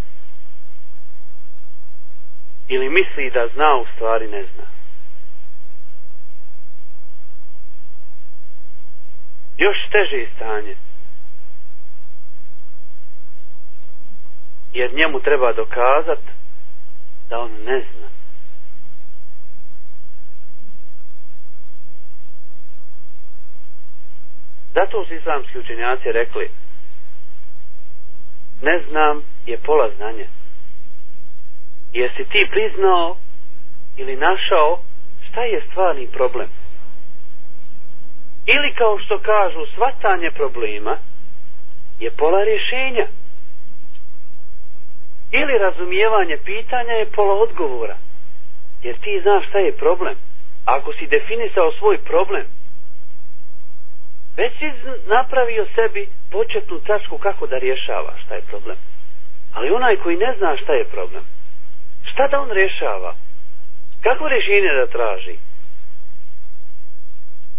Ili 2.69 2.89
misli 2.89 3.31
da 3.31 3.49
zna 3.55 3.77
u 3.77 3.87
stvari 3.95 4.29
ne 4.29 4.45
zna. 4.55 4.80
Još 9.65 9.77
teže 9.93 10.27
stanje 10.37 10.75
jer 14.73 14.95
njemu 14.95 15.21
treba 15.21 15.53
dokazat 15.53 16.19
da 17.29 17.39
on 17.39 17.51
ne 17.51 17.81
zna. 17.81 18.09
Zato 24.75 25.05
su 25.05 25.15
islamski 25.15 25.59
učenjaci 25.59 26.13
rekli 26.13 26.51
ne 28.63 28.83
znam 28.89 29.23
je 29.47 29.59
pola 29.59 29.91
znanja. 29.97 30.27
Jesi 31.93 32.25
ti 32.25 32.49
priznao 32.51 33.17
ili 33.97 34.17
našao 34.17 34.81
šta 35.29 35.43
je 35.43 35.63
stvarni 35.71 36.07
problem? 36.07 36.49
Ili 38.47 38.75
kao 38.75 38.99
što 38.99 39.19
kažu 39.19 39.67
svatanje 39.75 40.31
problema 40.31 40.97
je 41.99 42.11
pola 42.11 42.45
rješenja 42.45 43.07
ili 45.31 45.59
razumijevanje 45.59 46.37
pitanja 46.45 46.93
je 46.93 47.07
pola 47.07 47.35
odgovora. 47.35 47.97
Jer 48.83 48.97
ti 48.99 49.21
znaš 49.23 49.49
šta 49.49 49.59
je 49.59 49.77
problem. 49.77 50.15
Ako 50.65 50.93
si 50.93 51.07
definisao 51.07 51.73
svoj 51.73 51.99
problem, 51.99 52.47
već 54.37 54.53
si 54.59 54.71
napravio 55.07 55.67
sebi 55.75 56.09
početnu 56.31 56.79
tačku 56.79 57.19
kako 57.19 57.47
da 57.47 57.59
rješava 57.59 58.13
šta 58.25 58.35
je 58.35 58.41
problem. 58.41 58.77
Ali 59.55 59.71
onaj 59.71 59.97
koji 59.97 60.17
ne 60.17 60.35
zna 60.39 60.57
šta 60.57 60.73
je 60.73 60.85
problem, 60.85 61.25
šta 62.13 62.29
da 62.29 62.41
on 62.41 62.51
rješava? 62.51 63.15
Kako 64.03 64.29
rješenje 64.29 64.73
da 64.81 64.87
traži? 64.87 65.37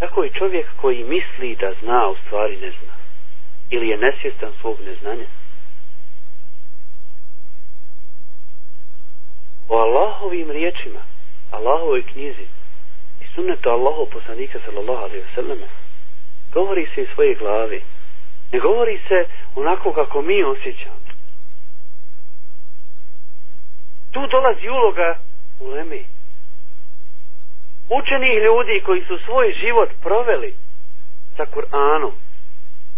Tako 0.01 0.23
je 0.23 0.37
čovjek 0.39 0.67
koji 0.81 1.03
misli 1.03 1.55
da 1.55 1.73
zna, 1.81 2.09
u 2.09 2.15
stvari 2.25 2.55
ne 2.57 2.71
zna. 2.71 2.93
Ili 3.69 3.87
je 3.87 3.97
nesvjestan 3.97 4.51
svog 4.61 4.77
neznanja. 4.85 5.25
o 9.71 9.77
Allahovim 9.77 10.51
riječima, 10.51 10.99
Allahovoj 11.51 12.03
knjizi 12.03 12.47
i 13.21 13.25
sunnetu 13.35 13.69
Allahov 13.69 14.05
poslanika 14.05 14.59
sallallahu 14.65 15.03
alaihi 15.03 15.23
wasallam 15.27 15.59
govori 16.53 16.87
se 16.95 17.01
iz 17.01 17.07
svoje 17.13 17.35
glavi. 17.35 17.81
Ne 18.51 18.59
govori 18.59 18.99
se 19.07 19.25
onako 19.55 19.93
kako 19.93 20.21
mi 20.21 20.43
osjećamo. 20.43 20.95
Tu 24.11 24.27
dolazi 24.27 24.67
uloga 24.69 25.17
u 25.59 25.67
lemi. 25.67 26.05
Učenih 27.99 28.43
ljudi 28.43 28.81
koji 28.85 29.05
su 29.05 29.17
svoj 29.25 29.55
život 29.61 29.89
proveli 30.01 30.53
sa 31.37 31.45
Kur'anom, 31.45 32.11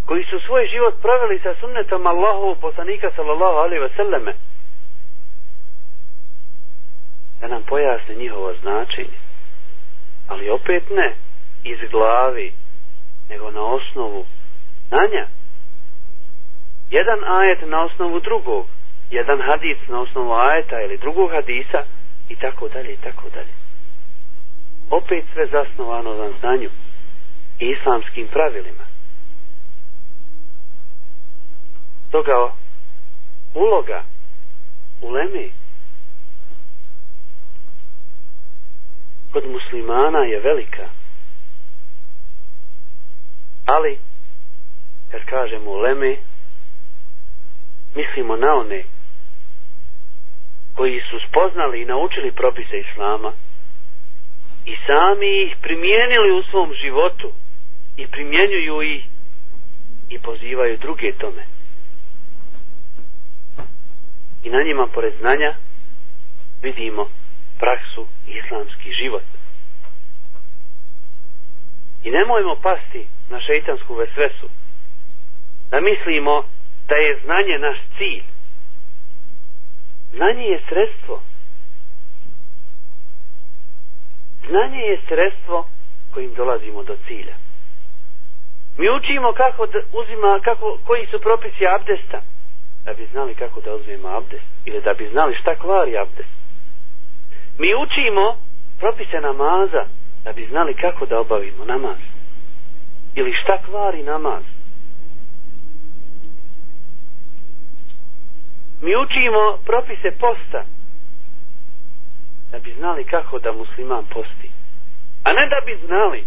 koji 0.05 0.23
su 0.23 0.39
svoj 0.39 0.67
život 0.67 1.01
proveli 1.01 1.39
sa 1.39 1.55
sunnetom 1.59 2.07
Allahu 2.07 2.55
poslanika 2.61 3.11
sallallahu 3.15 3.57
alaihi 3.57 3.81
ve 3.81 3.89
selleme 3.95 4.33
da 7.41 7.47
nam 7.47 7.63
pojasne 7.63 8.15
njihovo 8.15 8.53
značenje. 8.61 9.17
Ali 10.27 10.49
opet 10.49 10.89
ne 10.89 11.13
iz 11.63 11.77
glavi 11.91 12.53
nego 13.29 13.51
na 13.51 13.63
osnovu 13.65 14.25
znanja. 14.87 15.27
Jedan 16.89 17.19
ajet 17.23 17.59
na 17.61 17.83
osnovu 17.83 18.19
drugog 18.19 18.65
jedan 19.13 19.41
hadis 19.41 19.77
na 19.87 20.01
osnovu 20.01 20.33
ajeta 20.33 20.81
ili 20.81 20.97
drugog 20.97 21.31
hadisa 21.31 21.83
i 22.29 22.35
tako 22.35 22.69
dalje 22.69 22.93
i 22.93 22.97
tako 22.97 23.29
dalje 23.29 23.62
opet 24.89 25.25
sve 25.33 25.47
zasnovano 25.47 26.13
na 26.13 26.31
znanju 26.39 26.69
i 27.59 27.65
islamskim 27.65 28.27
pravilima. 28.27 28.83
Toga 32.11 32.51
uloga 33.53 34.03
uleme 35.01 35.49
kod 39.31 39.45
muslimana 39.47 40.19
je 40.19 40.39
velika. 40.39 40.89
Ali 43.65 43.97
kad 45.11 45.21
kažemo 45.25 45.71
uleme 45.71 46.17
mislimo 47.95 48.35
na 48.35 48.55
one 48.55 48.83
koji 50.75 51.01
su 51.09 51.19
spoznali 51.29 51.81
i 51.81 51.85
naučili 51.85 52.31
propise 52.31 52.77
islama 52.79 53.31
i 54.65 54.75
sami 54.87 55.43
ih 55.43 55.55
primijenili 55.61 56.31
u 56.31 56.43
svom 56.43 56.73
životu 56.73 57.31
i 57.97 58.07
primjenjuju 58.07 58.81
ih 58.81 59.03
i 60.09 60.19
pozivaju 60.19 60.77
druge 60.77 61.11
tome. 61.11 61.43
I 64.43 64.49
na 64.49 64.63
njima 64.63 64.87
pored 64.93 65.13
znanja 65.19 65.53
vidimo 66.61 67.09
praksu 67.59 68.07
islamski 68.27 68.93
život. 68.93 69.23
I 72.03 72.11
nemojmo 72.11 72.55
pasti 72.55 73.07
na 73.29 73.39
šeitansku 73.41 73.95
vesvesu 73.95 74.49
da 75.71 75.81
mislimo 75.81 76.43
da 76.87 76.95
je 76.95 77.19
znanje 77.23 77.57
naš 77.59 77.77
cilj. 77.97 78.23
Znanje 80.13 80.43
je 80.43 80.61
sredstvo 80.69 81.21
znanje 84.49 84.79
je 84.79 85.01
sredstvo 85.07 85.65
kojim 86.13 86.33
dolazimo 86.33 86.83
do 86.83 86.95
cilja 87.07 87.33
mi 88.77 88.89
učimo 88.89 89.33
kako 89.33 89.65
da 89.65 89.79
uzima 89.93 90.39
kako, 90.43 90.77
koji 90.85 91.05
su 91.05 91.19
propisi 91.19 91.67
abdesta 91.67 92.21
da 92.85 92.93
bi 92.93 93.05
znali 93.11 93.35
kako 93.35 93.61
da 93.61 93.75
uzmemo 93.75 94.07
abdest 94.07 94.45
ili 94.65 94.81
da 94.81 94.93
bi 94.93 95.09
znali 95.11 95.35
šta 95.41 95.55
kvari 95.55 95.97
abdest. 95.97 96.29
Mi 97.57 97.75
učimo 97.75 98.37
propise 98.79 99.21
namaza 99.21 99.85
da 100.23 100.33
bi 100.33 100.45
znali 100.45 100.73
kako 100.73 101.05
da 101.05 101.19
obavimo 101.19 101.65
namaz. 101.65 101.97
Ili 103.15 103.33
šta 103.43 103.57
kvari 103.65 104.03
namaz. 104.03 104.43
Mi 108.81 108.95
učimo 108.95 109.57
propise 109.65 110.11
posta 110.19 110.63
da 112.53 112.59
bi 112.59 112.73
znali 112.73 113.03
kako 113.03 113.39
da 113.39 113.51
musliman 113.51 114.05
posti. 114.05 114.49
A 115.23 115.33
ne 115.33 115.45
da 115.47 115.59
bi 115.65 115.77
znali, 115.85 116.23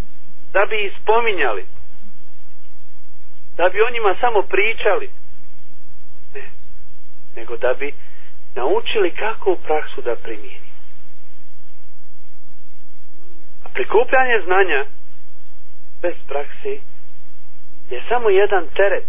da 0.53 0.67
bi 0.71 0.77
ispominjali, 0.87 1.67
da 3.57 3.69
bi 3.69 3.83
o 3.83 3.91
njima 3.95 4.15
samo 4.21 4.43
pričali, 4.43 5.11
nego 7.37 7.57
da 7.57 7.75
bi 7.75 7.95
naučili 8.55 9.11
kako 9.11 9.53
u 9.53 9.57
praksu 9.57 10.03
da 10.03 10.17
primijeni. 10.17 10.71
A 13.65 13.69
prikupljanje 13.69 14.41
znanja 14.45 14.85
bez 16.03 16.15
prakse 16.29 16.73
je 17.91 18.03
samo 18.09 18.31
jedan 18.31 18.69
teret 18.77 19.09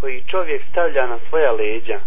koji 0.00 0.24
čovjek 0.30 0.62
stavlja 0.70 1.06
na 1.06 1.18
svoja 1.28 1.52
leđa 1.52 2.00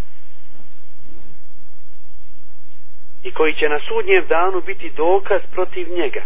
i 3.24 3.32
koji 3.32 3.54
će 3.54 3.70
na 3.70 3.80
sudnjem 3.88 4.26
danu 4.28 4.62
biti 4.62 4.90
dokaz 4.90 5.42
protiv 5.52 5.90
njega. 5.90 6.24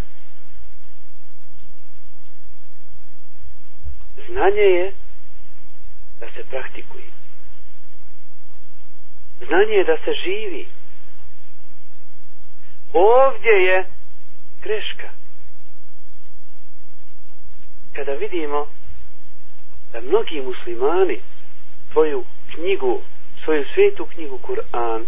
Znanje 4.27 4.61
je 4.61 4.91
da 6.19 6.27
se 6.35 6.43
praktikuje. 6.49 7.05
Znanje 9.47 9.73
je 9.73 9.83
da 9.83 9.97
se 9.97 10.11
živi. 10.23 10.67
Ovdje 12.93 13.51
je 13.51 13.85
greška. 14.63 15.09
Kada 17.93 18.11
vidimo 18.13 18.67
da 19.93 20.01
mnogi 20.01 20.41
muslimani 20.41 21.19
svoju 21.91 22.25
knjigu, 22.55 23.01
svoju 23.43 23.65
svetu 23.73 24.05
knjigu 24.05 24.37
Kur'an 24.37 25.05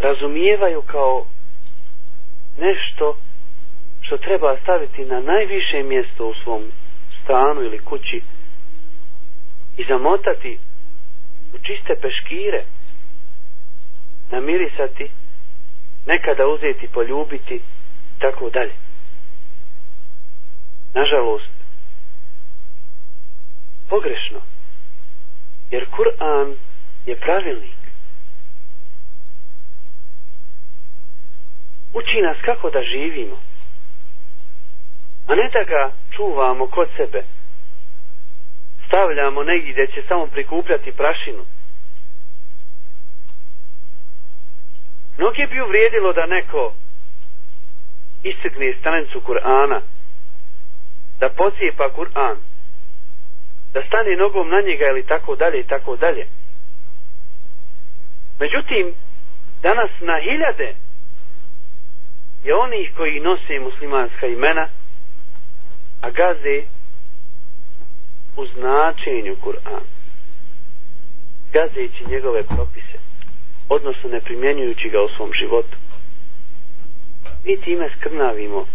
razumijevaju 0.00 0.82
kao 0.82 1.26
nešto 2.58 3.16
što 4.02 4.16
treba 4.16 4.56
staviti 4.62 5.04
na 5.04 5.20
najviše 5.20 5.82
mjesto 5.82 6.26
u 6.26 6.34
svom 6.34 6.62
stanu 7.22 7.62
ili 7.62 7.78
kući 7.78 8.22
i 9.76 9.84
zamotati 9.84 10.58
u 11.54 11.58
čiste 11.58 11.94
peškire 11.94 12.62
namirisati 14.30 15.10
nekada 16.06 16.46
uzeti, 16.46 16.88
poljubiti 16.88 17.60
tako 18.18 18.50
dalje. 18.50 18.72
Nažalost 20.94 21.50
pogrešno 23.88 24.40
jer 25.70 25.86
Kur'an 25.86 26.54
je 27.06 27.16
pravilnik. 27.16 27.77
Uči 31.94 32.20
nas 32.22 32.36
kako 32.44 32.70
da 32.70 32.82
živimo 32.82 33.36
a 35.28 35.34
ne 35.34 35.50
da 35.52 35.62
ga 35.64 35.92
čuvamo 36.16 36.66
kod 36.66 36.88
sebe 36.96 37.22
stavljamo 38.88 39.42
negdje 39.42 39.72
gdje 39.72 39.86
će 39.86 40.08
samo 40.08 40.26
prikupljati 40.26 40.92
prašinu. 40.92 41.44
Mnogi 45.18 45.46
bi 45.50 45.60
uvrijedilo 45.60 46.12
da 46.12 46.26
neko 46.26 46.74
istigne 48.22 48.74
stranicu 48.80 49.20
Kur'ana, 49.20 49.80
da 51.20 51.28
pocijepa 51.28 51.88
Kur'an, 51.96 52.36
da 53.72 53.82
stane 53.86 54.16
nogom 54.16 54.48
na 54.48 54.60
njega 54.60 54.84
ili 54.90 55.06
tako 55.06 55.36
dalje 55.36 55.60
i 55.60 55.66
tako 55.66 55.96
dalje. 55.96 56.26
Međutim, 58.40 58.94
danas 59.62 59.90
na 60.00 60.20
hiljade 60.20 60.74
je 62.44 62.54
onih 62.54 62.92
koji 62.96 63.20
nose 63.20 63.58
muslimanska 63.60 64.26
imena, 64.26 64.68
a 66.00 66.10
gaze 66.10 66.62
u 68.36 68.46
značenju 68.46 69.36
Kur'an 69.44 69.84
gazeći 71.52 72.10
njegove 72.10 72.42
propise 72.42 72.98
odnosno 73.68 74.10
ne 74.10 74.20
primjenjujući 74.20 74.88
ga 74.88 75.00
u 75.02 75.08
svom 75.16 75.32
životu. 75.32 75.76
Mi 77.44 77.60
time 77.60 77.90
skrnavimo 77.96 78.66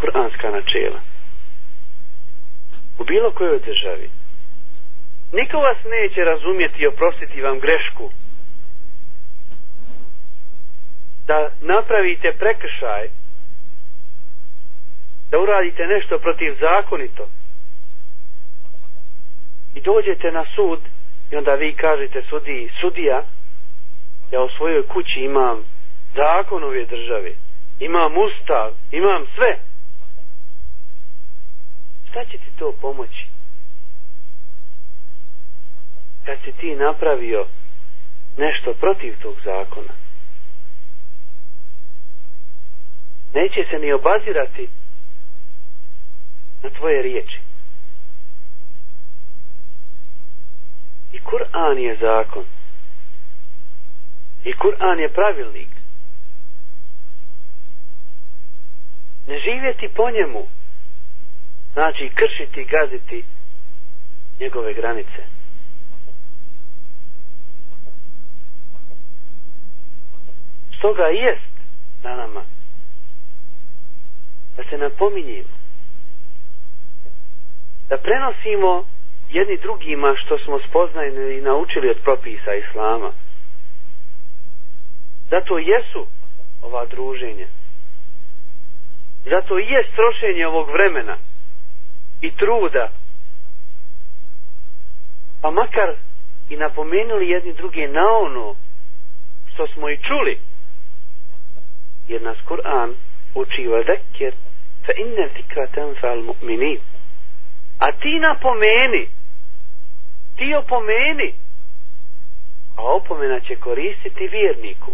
Kur'anska 0.00 0.50
načela. 0.52 1.00
U 2.98 3.04
bilo 3.04 3.30
kojoj 3.30 3.58
državi. 3.58 4.10
Niko 5.32 5.56
vas 5.58 5.78
neće 5.84 6.20
razumjeti 6.24 6.82
i 6.82 6.86
oprostiti 6.86 7.42
vam 7.42 7.58
grešku 7.58 8.10
da 11.28 11.38
napravite 11.60 12.32
prekršaj 12.32 13.08
da 15.30 15.38
uradite 15.38 15.86
nešto 15.86 16.18
protiv 16.18 16.56
zakonito. 16.60 17.28
I 19.74 19.80
dođete 19.80 20.32
na 20.32 20.44
sud 20.54 20.80
i 21.30 21.36
onda 21.36 21.54
vi 21.54 21.72
kažete 21.74 22.22
sudi, 22.22 22.70
sudija 22.80 23.22
ja 24.32 24.40
u 24.42 24.48
svojoj 24.48 24.86
kući 24.86 25.20
imam 25.20 25.64
zakon 26.14 26.64
ove 26.64 26.84
države 26.84 27.32
imam 27.80 28.12
ustav, 28.16 28.72
imam 28.92 29.26
sve. 29.34 29.58
Šta 32.10 32.24
će 32.24 32.38
ti 32.38 32.50
to 32.58 32.72
pomoći? 32.80 33.26
Kad 36.26 36.38
si 36.44 36.52
ti 36.52 36.74
napravio 36.74 37.46
nešto 38.36 38.74
protiv 38.74 39.14
tog 39.22 39.34
zakona? 39.44 40.07
Neće 43.34 43.64
se 43.70 43.78
ni 43.78 43.92
obazirati 43.92 44.68
na 46.62 46.70
tvoje 46.70 47.02
riječi. 47.02 47.40
I 51.12 51.18
Kur'an 51.18 51.78
je 51.78 51.96
zakon. 51.96 52.44
I 54.44 54.52
Kur'an 54.52 54.98
je 54.98 55.12
pravilnik. 55.12 55.68
Ne 59.26 59.38
živjeti 59.38 59.88
po 59.94 60.10
njemu. 60.10 60.46
Znači 61.72 62.10
kršiti, 62.14 62.64
gaziti 62.64 63.24
njegove 64.40 64.74
granice. 64.74 65.22
Stoga 70.78 71.02
jest 71.02 71.52
na 72.02 72.16
nama 72.16 72.57
da 74.58 74.64
se 74.70 74.78
napominjemo 74.78 75.58
da 77.88 77.96
prenosimo 77.96 78.84
jedni 79.28 79.56
drugima 79.56 80.14
što 80.16 80.38
smo 80.38 80.58
spoznajni 80.68 81.38
i 81.38 81.40
naučili 81.40 81.90
od 81.90 81.96
propisa 82.04 82.54
Islama. 82.54 83.12
Zato 85.30 85.58
jesu 85.58 86.06
ova 86.62 86.86
druženja. 86.86 87.46
Zato 89.24 89.58
i 89.58 89.62
je 89.62 89.88
strošenje 89.92 90.46
ovog 90.46 90.70
vremena 90.70 91.16
i 92.20 92.30
truda. 92.30 92.88
Pa 95.42 95.50
makar 95.50 95.94
i 96.50 96.56
napomenuli 96.56 97.28
jedni 97.28 97.52
druge 97.52 97.88
na 97.88 98.06
ono 98.20 98.54
što 99.54 99.66
smo 99.66 99.90
i 99.90 99.96
čuli. 99.96 100.40
Jer 102.08 102.22
nas 102.22 102.36
Kur'an 102.48 102.94
uči 103.34 103.66
va 103.66 103.82
zekir 103.82 104.34
fa 104.88 104.94
inne 104.96 105.28
fikra 105.28 105.66
tenfa'al 105.66 106.22
mu'minin. 106.22 106.80
A 107.78 107.92
ti 107.92 108.18
napomeni. 108.18 109.04
Ti 110.36 110.54
opomeni. 110.54 111.34
A 112.76 112.82
opomena 112.82 113.40
će 113.40 113.56
koristiti 113.56 114.28
vjerniku. 114.28 114.92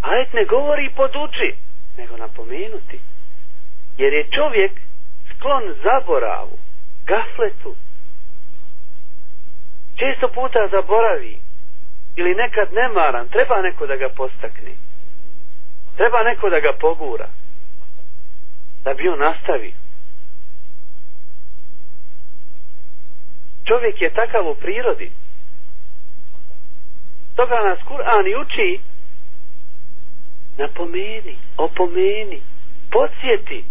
Ajet 0.00 0.32
ne 0.32 0.44
govori 0.44 0.90
poduči 0.96 1.54
nego 1.98 2.16
napomenuti. 2.16 2.98
Jer 3.98 4.12
je 4.12 4.30
čovjek 4.30 4.72
sklon 5.30 5.74
zaboravu 5.82 6.58
gafletu. 7.06 7.76
Često 9.98 10.28
puta 10.28 10.68
zaboravi 10.70 11.38
ili 12.16 12.34
nekad 12.34 12.68
nemaran 12.72 13.28
treba 13.28 13.62
neko 13.62 13.86
da 13.86 13.96
ga 13.96 14.08
postakne. 14.08 14.72
Treba 15.96 16.22
neko 16.22 16.50
da 16.50 16.60
ga 16.60 16.72
pogura 16.80 17.28
da 18.88 18.94
bi 18.94 19.08
on 19.08 19.18
nastavi. 19.18 19.72
čovjek 23.68 24.02
je 24.02 24.10
takav 24.10 24.48
u 24.48 24.54
prirodi. 24.54 25.10
Toga 27.36 27.58
nas 27.68 27.78
Kur'an 27.88 28.26
i 28.26 28.36
uči 28.42 28.80
napomeni, 30.58 31.36
opomeni, 31.56 32.40
podsjeti. 32.90 33.64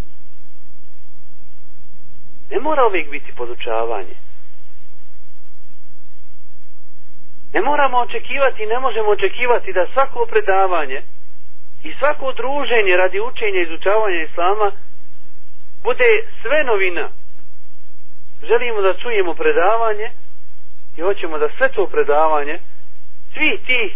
Ne 2.52 2.60
mora 2.60 2.88
uvijek 2.88 3.10
biti 3.10 3.32
podučavanje. 3.36 4.16
Ne 7.54 7.62
moramo 7.62 7.98
očekivati, 7.98 8.66
ne 8.66 8.80
možemo 8.80 9.10
očekivati 9.10 9.74
da 9.74 9.88
svako 9.94 10.26
predavanje 10.26 11.02
i 11.84 11.94
svako 12.00 12.34
druženje 12.34 12.98
radi 12.98 13.20
učenja 13.20 13.60
i 13.60 13.64
izučavanja 13.64 14.22
Islama 14.22 14.72
bude 15.84 16.10
sve 16.42 16.64
novina. 16.64 17.10
Želimo 18.42 18.82
da 18.82 18.94
čujemo 18.94 19.34
predavanje 19.34 20.12
i 20.98 21.02
hoćemo 21.02 21.38
da 21.38 21.50
sve 21.58 21.68
to 21.70 21.88
predavanje 21.88 22.60
svi 23.34 23.58
tih 23.66 23.92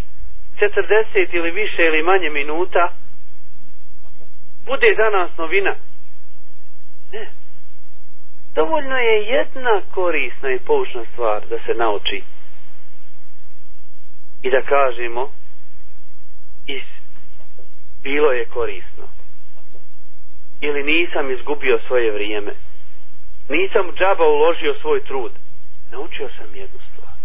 40 0.60 1.36
ili 1.36 1.52
više 1.52 1.86
ili 1.86 2.04
manje 2.04 2.30
minuta 2.30 2.88
bude 4.66 4.88
za 4.98 5.18
nas 5.18 5.38
novina. 5.38 5.76
Ne. 7.12 7.28
Dovoljno 8.56 8.98
je 8.98 9.26
jedna 9.26 9.82
korisna 9.94 10.52
i 10.52 10.60
poučna 10.60 11.04
stvar 11.14 11.42
da 11.50 11.58
se 11.66 11.74
nauči 11.74 12.24
i 14.42 14.50
da 14.50 14.62
kažemo 14.62 15.32
is, 16.68 16.84
bilo 18.04 18.32
je 18.32 18.46
korisno 18.46 19.21
ili 20.62 20.84
nisam 20.84 21.32
izgubio 21.32 21.80
svoje 21.88 22.12
vrijeme. 22.12 22.52
Nisam 23.50 23.92
džaba 23.98 24.26
uložio 24.28 24.76
svoj 24.82 25.04
trud. 25.04 25.32
Naučio 25.92 26.30
sam 26.38 26.56
jednu 26.56 26.80
stvar. 26.94 27.16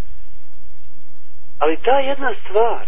Ali 1.58 1.76
ta 1.76 1.98
jedna 1.98 2.34
stvar 2.44 2.86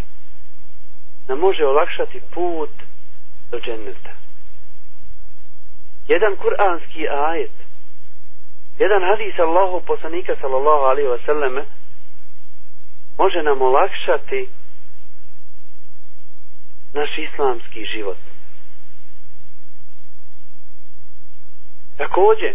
nam 1.27 1.39
može 1.39 1.65
olakšati 1.65 2.21
put 2.33 2.69
do 3.51 3.59
dženeta 3.59 4.19
jedan 6.09 6.35
kuranski 6.35 7.07
ajet 7.07 7.51
jedan 8.79 9.01
hadis 9.03 9.39
Allahu 9.39 9.81
poslanika 9.85 10.35
sallallahu 10.41 10.83
alaihi 10.83 11.09
wasallam 11.09 11.63
može 13.17 13.43
nam 13.43 13.61
olakšati 13.61 14.49
naš 16.93 17.09
islamski 17.17 17.85
život. 17.85 18.17
Također 21.99 22.53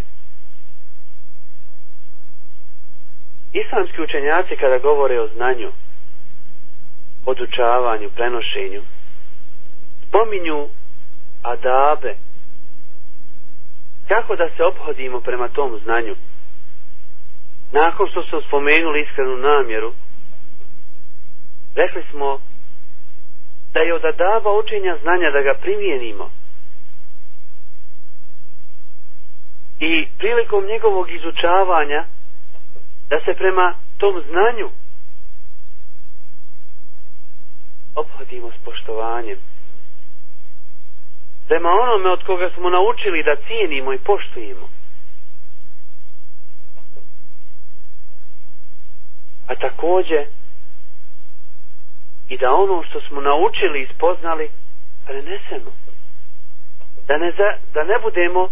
islamski 3.52 4.02
učenjaci 4.02 4.56
kada 4.56 4.78
govore 4.78 5.20
o 5.20 5.28
znanju, 5.28 5.72
podučavanju, 7.24 8.10
prenošenju, 8.10 8.82
spominju 10.08 10.68
adabe, 11.42 12.14
kako 14.08 14.36
da 14.36 14.48
se 14.56 14.64
obhodimo 14.64 15.20
prema 15.20 15.48
tom 15.48 15.78
znanju. 15.84 16.14
Nakon 17.72 18.08
što 18.10 18.22
smo 18.22 18.40
spomenuli 18.40 19.02
iskrenu 19.02 19.36
namjeru, 19.36 19.92
rekli 21.74 22.02
smo 22.10 22.38
da 23.72 23.80
je 23.80 23.94
od 23.94 24.04
adaba 24.04 24.50
učenja 24.58 24.96
znanja 25.02 25.30
da 25.30 25.40
ga 25.42 25.54
primijenimo. 25.54 26.30
I 29.80 30.08
prilikom 30.18 30.66
njegovog 30.66 31.10
izučavanja 31.10 32.04
da 33.08 33.20
se 33.24 33.34
prema 33.34 33.74
tom 33.98 34.22
znanju 34.30 34.70
obhodimo 37.94 38.50
s 38.50 38.64
poštovanjem. 38.64 39.38
Prema 41.48 41.68
onome 41.68 42.10
od 42.10 42.24
koga 42.24 42.50
smo 42.50 42.70
naučili 42.70 43.22
da 43.22 43.36
cijenimo 43.46 43.92
i 43.92 43.98
poštujemo. 43.98 44.68
A 49.46 49.54
takođe 49.54 50.26
i 52.28 52.38
da 52.38 52.54
ono 52.54 52.82
što 52.82 53.00
smo 53.00 53.20
naučili 53.20 53.82
i 53.82 53.94
spoznali 53.94 54.48
prenesemo. 55.06 55.70
Da 57.06 57.18
ne, 57.18 57.32
za, 57.38 57.48
da 57.74 57.84
ne 57.84 57.98
budemo 58.02 58.48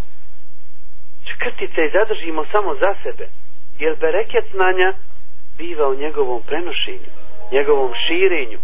škrtice 1.25 1.81
i 1.85 1.93
zadržimo 1.99 2.45
samo 2.53 2.75
za 2.75 2.95
sebe 3.03 3.29
jer 3.79 3.97
bereket 3.97 4.45
znanja 4.55 4.95
biva 5.59 5.89
u 5.89 5.95
njegovom 5.95 6.43
prenošenju, 6.43 7.11
njegovom 7.53 7.93
širenju. 8.07 8.59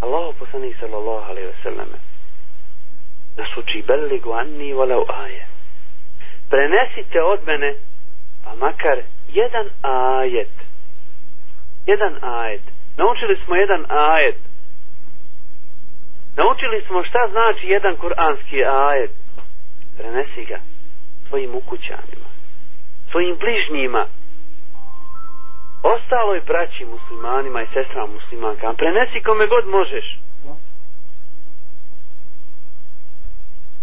Allahu 0.00 0.32
poslanik 0.38 0.76
sallallahu 0.80 1.30
alaihi 1.30 1.46
ve 1.46 1.54
selleme 1.62 1.98
nas 3.36 3.56
uči 3.56 3.82
belligu 3.86 4.32
anni 4.32 4.74
walau 4.74 5.04
aje. 5.08 5.46
Prenesite 6.50 7.22
od 7.22 7.40
mene 7.46 7.74
pa 8.44 8.54
makar 8.54 8.98
jedan 9.28 9.66
ajet. 9.82 10.54
Jedan 11.86 12.18
ajet. 12.22 12.62
Naučili 12.96 13.36
smo 13.44 13.56
jedan 13.56 13.86
ajet. 13.88 14.36
Naučili 16.36 16.84
smo 16.86 17.04
šta 17.04 17.28
znači 17.30 17.66
jedan 17.66 17.96
kuranski 17.96 18.64
ajet. 18.64 19.10
Prenesi 19.96 20.44
ga 20.44 20.58
svojim 21.28 21.54
ukućanima 21.54 22.34
svojim 23.14 23.36
bližnjima. 23.36 24.06
Ostaloj 25.82 26.40
braći 26.40 26.84
muslimanima 26.84 27.62
i 27.62 27.66
sestrama 27.74 28.12
muslimankama 28.12 28.74
prenesi 28.74 29.22
kome 29.26 29.46
god 29.46 29.66
možeš. 29.66 30.18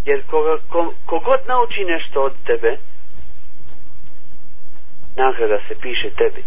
Jer 0.06 0.24
koga, 0.30 0.58
ko, 0.70 0.94
kogod 1.06 1.40
nauči 1.48 1.84
nešto 1.86 2.24
od 2.24 2.34
tebe 2.46 2.78
nagrada 5.16 5.60
se 5.68 5.76
piše 5.82 6.10
tebi. 6.10 6.44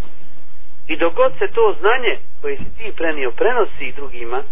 I 0.88 0.96
dogod 0.96 1.32
se 1.38 1.46
to 1.54 1.76
znanje 1.80 2.18
koje 2.40 2.56
si 2.56 2.76
ti 2.78 2.92
prenio 2.96 3.30
prenosi 3.30 3.92
drugima 3.96 4.42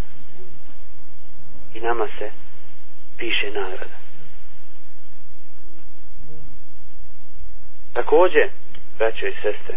i 1.73 1.79
nama 1.79 2.07
se 2.17 2.31
piše 3.17 3.51
nagrada. 3.51 4.02
Također, 7.93 8.49
braćo 8.97 9.27
i 9.27 9.33
sestre, 9.41 9.75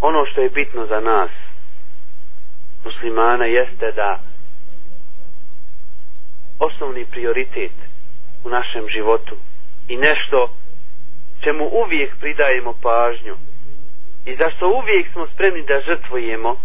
ono 0.00 0.26
što 0.26 0.40
je 0.40 0.50
bitno 0.50 0.86
za 0.86 1.00
nas, 1.00 1.30
muslimana, 2.84 3.44
jeste 3.44 3.92
da 3.92 4.18
osnovni 6.58 7.04
prioritet 7.04 7.72
u 8.44 8.48
našem 8.48 8.88
životu 8.88 9.36
i 9.88 9.96
nešto 9.96 10.48
čemu 11.44 11.64
uvijek 11.72 12.16
pridajemo 12.20 12.74
pažnju 12.82 13.36
i 14.24 14.36
zašto 14.36 14.68
uvijek 14.68 15.12
smo 15.12 15.26
spremni 15.26 15.62
da 15.62 15.80
žrtvujemo 15.80 16.56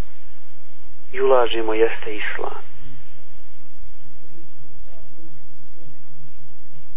i 1.13 1.21
ulažemo 1.21 1.73
jeste 1.73 2.15
islam. 2.15 2.61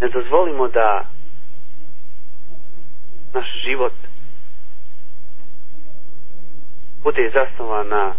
Ne 0.00 0.08
dozvolimo 0.08 0.68
da 0.68 1.04
naš 3.34 3.46
život 3.64 3.92
bude 7.02 7.30
zasnovan 7.34 7.88
na 7.88 8.14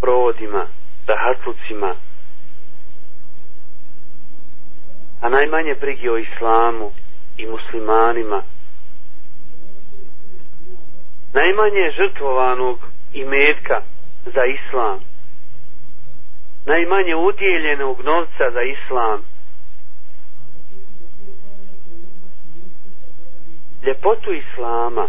provodima, 0.00 0.66
rahatlucima, 1.06 1.94
a 5.20 5.28
najmanje 5.28 5.74
brigi 5.74 6.08
o 6.08 6.18
islamu 6.18 6.92
i 7.36 7.46
muslimanima, 7.46 8.42
najmanje 11.32 11.90
žrtvovanog 11.96 12.78
i 13.12 13.24
metka 13.24 13.82
za 14.24 14.44
islam, 14.44 15.00
najmanje 16.66 17.16
udjeljenog 17.16 18.04
novca 18.04 18.50
za 18.52 18.62
islam, 18.62 19.24
ljepotu 23.82 24.32
islama 24.32 25.08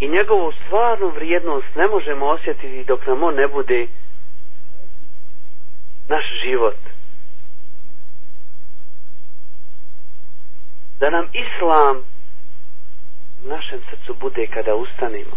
i 0.00 0.08
njegovu 0.08 0.52
stvarnu 0.52 1.08
vrijednost 1.08 1.66
ne 1.76 1.86
možemo 1.86 2.26
osjetiti 2.26 2.84
dok 2.84 3.06
nam 3.06 3.22
on 3.22 3.34
ne 3.34 3.48
bude 3.48 3.86
naš 6.08 6.24
život. 6.44 6.76
Da 11.00 11.10
nam 11.10 11.28
islam 11.32 12.02
u 13.44 13.48
našem 13.48 13.80
srcu 13.90 14.14
bude 14.20 14.46
kada 14.46 14.74
ustanemo. 14.74 15.36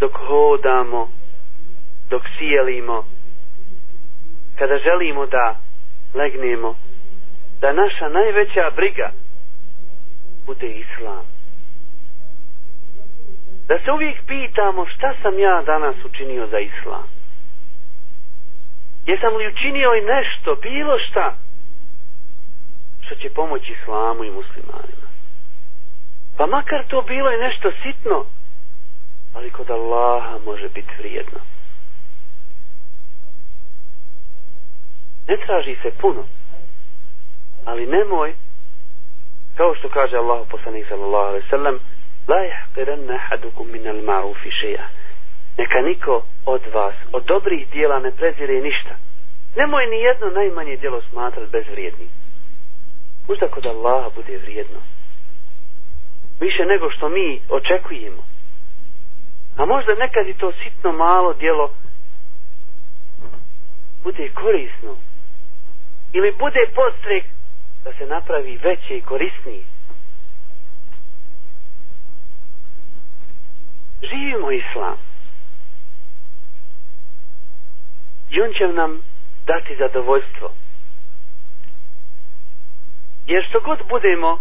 Dok 0.00 0.12
hodamo, 0.26 1.10
dok 2.10 2.22
sijelimo, 2.38 3.04
kada 4.58 4.78
želimo 4.78 5.26
da 5.26 5.56
legnemo, 6.14 6.74
da 7.62 7.72
naša 7.72 8.08
najveća 8.08 8.70
briga 8.76 9.10
bude 10.46 10.66
islam. 10.66 11.24
Da 13.68 13.78
se 13.78 13.92
uvijek 13.92 14.18
pitamo 14.26 14.86
šta 14.86 15.14
sam 15.22 15.38
ja 15.38 15.62
danas 15.66 15.96
učinio 16.04 16.46
za 16.46 16.58
islam. 16.58 17.06
Jesam 19.06 19.36
li 19.36 19.48
učinio 19.48 19.94
i 19.94 20.06
nešto, 20.14 20.54
bilo 20.62 20.98
šta, 20.98 21.34
što 23.04 23.14
će 23.14 23.30
pomoći 23.34 23.72
islamu 23.72 24.24
i 24.24 24.30
muslimanima. 24.30 25.08
Pa 26.36 26.46
makar 26.46 26.84
to 26.88 27.02
bilo 27.02 27.32
i 27.32 27.42
nešto 27.46 27.72
sitno, 27.82 28.24
ali 29.34 29.50
kod 29.50 29.70
Allaha 29.70 30.38
može 30.44 30.68
biti 30.68 30.92
vrijedno. 30.98 31.40
Ne 35.28 35.36
traži 35.46 35.76
se 35.82 35.90
puno, 36.00 36.24
ali 37.64 37.86
nemoj, 37.86 38.34
kao 39.56 39.74
što 39.74 39.88
kaže 39.88 40.16
Allah 40.16 40.48
poslanik 40.50 40.88
sallallahu 40.88 41.28
alaihi 41.28 41.48
sallam, 41.50 41.78
la 42.28 42.36
jahqiranna 42.36 43.18
hadukum 43.28 43.72
min 43.72 43.88
al 43.88 43.96
ma'rufi 43.96 44.50
šeja. 44.60 44.88
Neka 45.58 45.80
niko 45.80 46.24
od 46.46 46.62
vas, 46.74 46.94
od 47.12 47.24
dobrih 47.24 47.70
dijela 47.70 47.98
ne 48.00 48.10
prezire 48.10 48.60
ništa. 48.60 48.94
Nemoj 49.56 49.86
ni 49.86 49.96
jedno 49.96 50.26
najmanje 50.30 50.76
dijelo 50.76 51.00
smatrat 51.10 51.50
bezvrijednim. 51.50 52.08
Možda 53.28 53.48
kod 53.48 53.66
Allaha 53.66 54.10
bude 54.14 54.38
vrijedno. 54.38 54.80
Više 56.40 56.64
nego 56.64 56.90
što 56.90 57.08
mi 57.08 57.40
očekujemo. 57.48 58.22
A 59.56 59.64
možda 59.64 59.94
nekad 59.94 60.28
i 60.28 60.34
to 60.34 60.52
sitno 60.52 60.92
malo 60.92 61.32
dijelo 61.32 61.70
bude 64.02 64.28
korisno. 64.34 64.96
Ili 66.12 66.32
bude 66.38 66.60
postrek 66.74 67.24
da 67.84 67.92
se 67.92 68.06
napravi 68.06 68.56
veće 68.56 68.96
i 68.96 69.00
korisnije. 69.02 69.64
Živimo 74.02 74.50
islam. 74.50 74.96
I 78.30 78.40
on 78.40 78.52
će 78.58 78.68
nam 78.68 79.00
dati 79.46 79.76
zadovoljstvo. 79.76 80.50
Jer 83.26 83.46
što 83.48 83.60
god 83.60 83.78
budemo 83.88 84.38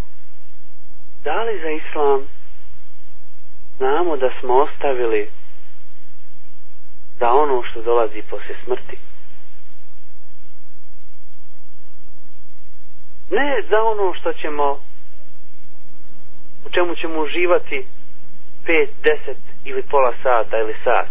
dali 1.24 1.60
za 1.60 1.70
islam, 1.70 2.28
znamo 3.78 4.18
da 4.18 4.30
smo 4.40 4.54
ostavili 4.54 5.30
za 7.20 7.32
ono 7.32 7.64
što 7.64 7.82
dolazi 7.82 8.22
poslije 8.30 8.58
smrti. 8.64 8.98
Ne 13.32 13.64
za 13.70 13.84
ono 13.84 14.14
što 14.14 14.34
ćemo 14.34 14.80
u 16.66 16.70
čemu 16.70 16.96
ćemo 16.96 17.20
uživati 17.22 17.86
5, 18.66 18.88
10 19.04 19.36
ili 19.66 19.84
pola 19.84 20.14
sata 20.24 20.58
ili 20.58 20.76
sat. 20.84 21.08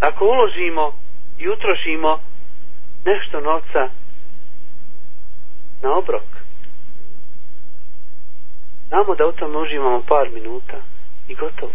Ako 0.00 0.24
uložimo 0.24 0.92
i 1.38 1.48
utrošimo 1.48 2.20
nešto 3.04 3.40
novca 3.40 3.88
na 5.82 5.98
obrok, 5.98 6.28
znamo 8.88 9.14
da 9.14 9.26
u 9.26 9.32
tome 9.32 9.58
uživamo 9.58 10.02
par 10.08 10.30
minuta 10.30 10.76
i 11.28 11.34
gotovo. 11.34 11.72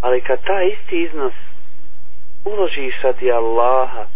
Ali 0.00 0.20
kad 0.20 0.44
taj 0.44 0.68
isti 0.68 1.02
iznos 1.02 1.34
uložiš 2.44 2.94
radi 3.02 3.32
Allaha, 3.32 4.06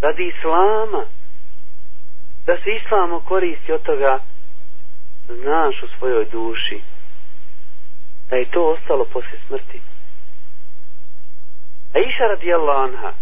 radi 0.00 0.32
Islama, 0.36 1.04
da 2.46 2.56
se 2.56 2.70
Islamo 2.70 3.20
koristi 3.20 3.72
od 3.72 3.82
toga, 3.82 4.18
znaš 5.26 5.82
u 5.82 5.88
svojoj 5.98 6.24
duši, 6.24 6.82
da 8.30 8.36
je 8.36 8.50
to 8.50 8.70
ostalo 8.72 9.04
poslije 9.04 9.40
smrti. 9.46 9.80
A 11.94 11.98
iša 11.98 12.24
radi 12.24 12.54
Allaha, 12.54 13.12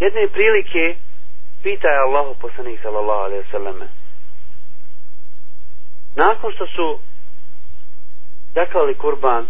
jedne 0.00 0.28
prilike 0.28 0.96
pita 1.62 1.88
je 1.88 1.98
Allahu 1.98 2.34
poslanik 2.40 2.80
sallallahu 2.82 3.24
alaihi 3.24 3.50
selleme 3.50 3.86
nakon 6.16 6.52
što 6.52 6.66
su 6.66 6.98
zaklali 8.54 8.94
kurban. 8.94 9.46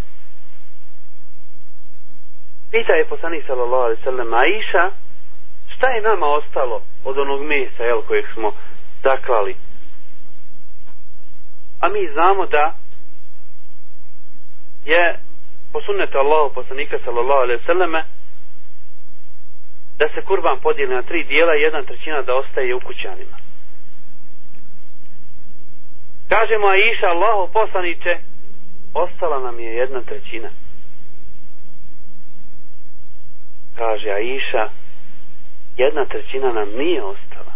Pita 2.70 2.94
je 2.94 3.04
poslanik 3.04 3.46
sallallahu 3.46 3.84
alaihi 3.84 4.02
sallam 4.02 4.34
a 4.34 4.46
iša 4.46 4.90
šta 5.74 5.90
je 5.90 6.02
nama 6.02 6.26
ostalo 6.26 6.82
od 7.04 7.18
onog 7.18 7.42
mesa 7.42 7.84
jel, 7.84 8.02
kojeg 8.02 8.24
smo 8.34 8.52
zaklali? 9.02 9.56
A 11.80 11.88
mi 11.88 12.08
znamo 12.12 12.46
da 12.46 12.74
je 14.84 15.18
sunnetu 15.86 16.18
Allahu 16.18 16.54
poslanika 16.54 16.98
sallallahu 17.04 17.40
alaihi 17.40 17.64
sallam 17.66 17.92
da 19.98 20.08
se 20.14 20.22
kurban 20.24 20.58
podijeli 20.58 20.94
na 20.94 21.02
tri 21.02 21.24
dijela 21.24 21.56
i 21.56 21.60
jedna 21.60 21.82
trećina 21.82 22.22
da 22.22 22.34
ostaje 22.34 22.74
u 22.74 22.80
kućanima 22.80 23.36
kažemo 26.28 26.66
a 26.66 26.76
iša 26.76 27.06
Allahu 27.06 27.52
poslaniće 27.52 28.18
ostala 28.94 29.38
nam 29.38 29.60
je 29.60 29.74
jedna 29.74 30.00
trećina. 30.00 30.48
Kaže 33.76 34.10
Aisha, 34.10 34.68
jedna 35.76 36.04
trećina 36.04 36.52
nam 36.52 36.68
nije 36.68 37.02
ostala. 37.02 37.52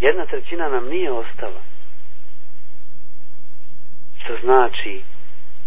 Jedna 0.00 0.26
trećina 0.26 0.68
nam 0.68 0.88
nije 0.88 1.12
ostala. 1.12 1.60
Što 4.24 4.36
znači, 4.42 5.02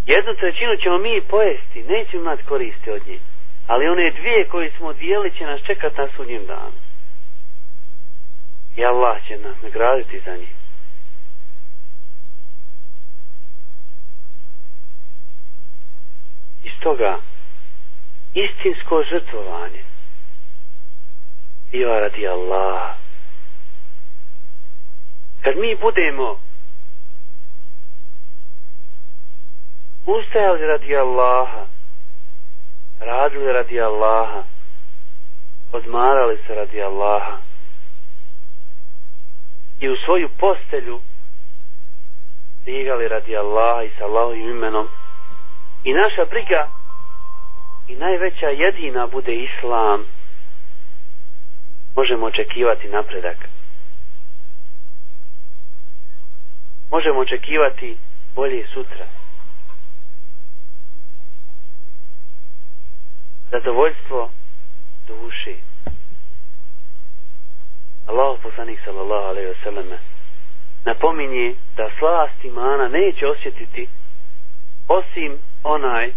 jednu 0.05 0.35
trećinu 0.39 0.77
ćemo 0.83 0.97
mi 0.97 1.21
pojesti, 1.21 1.83
nećemo 1.83 2.21
imati 2.21 2.43
koristi 2.43 2.91
od 2.91 3.07
nje. 3.07 3.19
Ali 3.67 3.87
one 3.87 4.11
dvije 4.11 4.47
koje 4.47 4.71
smo 4.71 4.93
dijeli 4.93 5.31
će 5.31 5.45
nas 5.45 5.61
čekati 5.61 6.01
na 6.01 6.07
sudnjem 6.15 6.45
danu. 6.45 6.79
I 8.75 8.85
Allah 8.85 9.27
će 9.27 9.37
nas 9.37 9.61
nagraditi 9.61 10.19
za 10.25 10.37
njih. 10.37 10.64
Iz 16.65 16.75
toga 16.83 17.17
istinsko 18.33 19.03
žrtvovanje 19.09 19.83
biva 21.71 21.99
radi 21.99 22.27
Allah. 22.27 22.95
Kad 25.41 25.57
mi 25.57 25.75
budemo 25.75 26.39
ustajali 30.05 30.67
radi 30.67 30.95
Allaha, 30.97 31.65
radili 32.99 33.53
radi 33.53 33.81
Allaha, 33.81 34.43
odmarali 35.71 36.37
se 36.47 36.55
radi 36.55 36.81
Allaha 36.81 37.37
i 39.79 39.89
u 39.89 39.95
svoju 40.05 40.29
postelju 40.29 40.99
ligali 42.65 43.07
radi 43.07 43.37
Allaha 43.37 43.83
i 43.83 43.89
sa 43.97 44.05
Allahovim 44.05 44.49
imenom 44.49 44.87
i 45.85 45.93
naša 45.93 46.25
briga 46.29 46.67
i 47.87 47.95
najveća 47.95 48.45
jedina 48.45 49.07
bude 49.07 49.35
Islam. 49.35 50.05
Možemo 51.95 52.25
očekivati 52.25 52.87
napredak. 52.87 53.37
Možemo 56.91 57.19
očekivati 57.19 57.97
bolje 58.35 58.67
sutra. 58.73 59.05
Zadovoljstvo 63.51 64.29
duši. 65.07 65.55
Allah 68.07 68.39
poslanik 68.43 68.79
sallallahu 68.85 69.25
alaihi 69.25 69.53
wasallam 69.53 69.97
napominje 70.85 71.55
da 71.77 71.89
slast 71.99 72.43
imana 72.43 72.87
neće 72.87 73.27
osjetiti 73.27 73.87
osim 74.87 75.39
onaj 75.63 76.13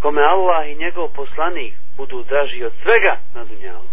kome 0.00 0.22
Allah 0.22 0.68
i 0.68 0.74
njegov 0.74 1.08
poslanik 1.08 1.74
budu 1.96 2.22
draži 2.22 2.64
od 2.64 2.72
svega 2.82 3.16
na 3.34 3.44
dunjalu. 3.44 3.88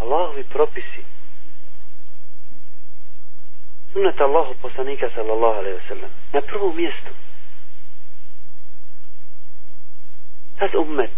Allahovi 0.00 0.44
propisi 0.44 1.04
sunnet 3.92 4.20
Allahu 4.20 4.54
poslanika 4.62 5.10
sallallahu 5.14 5.58
alaihi 5.58 5.78
wasallam 5.78 6.10
na 6.32 6.40
prvom 6.40 6.76
mjestu 6.76 7.10
tad 10.58 10.74
ummet 10.74 11.10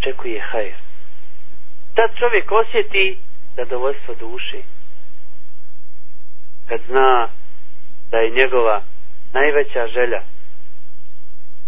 čekuje 0.00 0.40
hajr. 0.40 0.74
Tad 1.94 2.10
čovjek 2.18 2.52
osjeti 2.52 3.18
zadovoljstvo 3.56 4.14
duše. 4.14 4.62
Kad 6.68 6.80
zna 6.86 7.28
da 8.10 8.18
je 8.18 8.30
njegova 8.30 8.82
najveća 9.32 9.86
želja, 9.86 10.22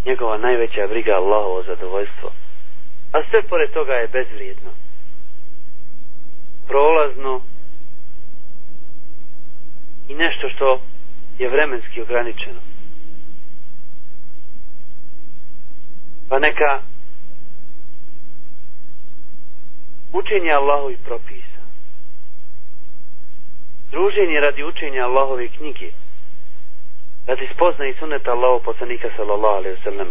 njegova 0.07 0.39
najveća 0.39 0.87
briga 0.89 1.13
Allahovo 1.13 1.63
zadovoljstvo. 1.63 2.31
A 3.13 3.19
sve 3.31 3.43
pored 3.43 3.71
toga 3.73 3.93
je 3.93 4.09
bezvrijedno. 4.09 4.71
Prolazno 6.67 7.41
i 10.09 10.15
nešto 10.15 10.49
što 10.49 10.81
je 11.39 11.49
vremenski 11.49 12.03
ograničeno. 12.03 12.61
pa 16.31 16.39
neka 16.39 16.83
učenje 20.13 20.51
Allahovi 20.51 20.97
propisa 20.97 21.61
druženje 23.91 24.41
radi 24.41 24.65
učenja 24.65 25.05
Allahove 25.05 25.49
knjige 25.49 25.91
radi 27.27 27.49
spozna 27.55 27.87
i 27.87 27.95
suneta 27.99 28.31
Allahov 28.31 28.63
poslanika 28.63 29.09
sallallahu 29.17 29.57
alaihi 29.57 29.77
wasallam 29.81 30.11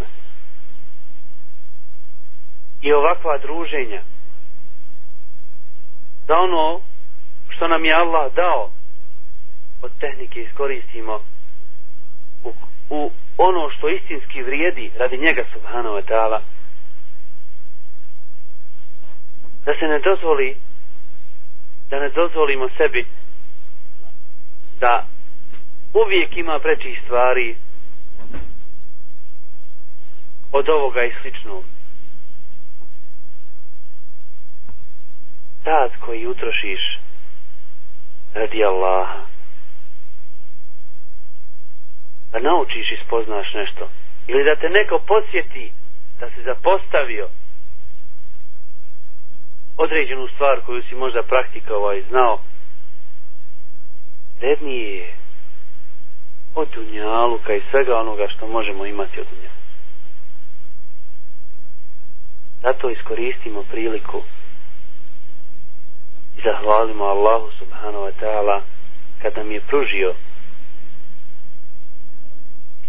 i 2.81 2.93
ovakva 2.93 3.37
druženja. 3.37 4.01
Da 6.27 6.37
ono 6.37 6.79
što 7.49 7.67
nam 7.67 7.85
je 7.85 7.93
Allah 7.93 8.33
dao 8.33 8.71
od 9.81 9.91
tehnike 9.99 10.41
iskoristimo 10.41 11.19
u, 12.43 12.53
u 12.89 13.11
ono 13.37 13.69
što 13.69 13.89
istinski 13.89 14.41
vrijedi 14.41 14.91
radi 14.97 15.17
njega 15.17 15.43
subhanahu 15.53 15.95
wa 15.95 16.03
ta'ala. 16.09 16.39
Da 19.65 19.73
se 19.79 19.85
ne 19.85 19.99
dozvoli 19.99 20.57
da 21.89 21.99
ne 21.99 22.09
dozvolimo 22.09 22.69
sebi 22.77 23.05
da 24.79 25.05
uvijek 25.93 26.37
ima 26.37 26.59
prečih 26.59 27.01
stvari 27.05 27.55
od 30.51 30.69
ovoga 30.69 31.03
i 31.03 31.13
sličnog. 31.21 31.63
Tad 35.63 35.91
koji 35.99 36.27
utrošiš 36.27 36.99
radi 38.33 38.63
Allaha. 38.63 39.25
Da 42.31 42.39
naučiš 42.39 42.91
i 42.91 43.03
spoznaš 43.05 43.53
nešto. 43.53 43.89
Ili 44.27 44.43
da 44.43 44.55
te 44.55 44.69
neko 44.69 44.99
posjeti 45.07 45.71
da 46.19 46.29
si 46.29 46.43
zapostavio 46.43 47.27
određenu 49.77 50.27
stvar 50.27 50.61
koju 50.65 50.83
si 50.83 50.95
možda 50.95 51.23
praktikovao 51.23 51.93
i 51.93 52.03
znao. 52.09 52.39
Vrednije 54.39 54.97
je 54.97 55.18
od 56.55 56.67
dunjaluka 56.75 57.53
i 57.53 57.61
svega 57.71 57.99
onoga 57.99 58.27
što 58.27 58.47
možemo 58.47 58.85
imati 58.85 59.19
od 59.19 59.27
dunjaluka 59.31 59.59
zato 62.61 62.89
iskoristimo 62.89 63.63
priliku 63.63 64.23
i 66.37 66.41
zahvalimo 66.43 67.03
Allahu 67.05 67.49
subhanahu 67.59 68.03
wa 68.03 68.11
ta'ala 68.21 68.61
kad 69.21 69.37
nam 69.37 69.51
je 69.51 69.61
pružio. 69.61 70.13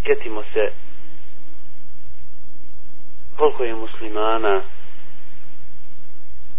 Sjetimo 0.02 0.42
se 0.42 0.72
koliko 3.36 3.64
je 3.64 3.74
muslimana 3.74 4.62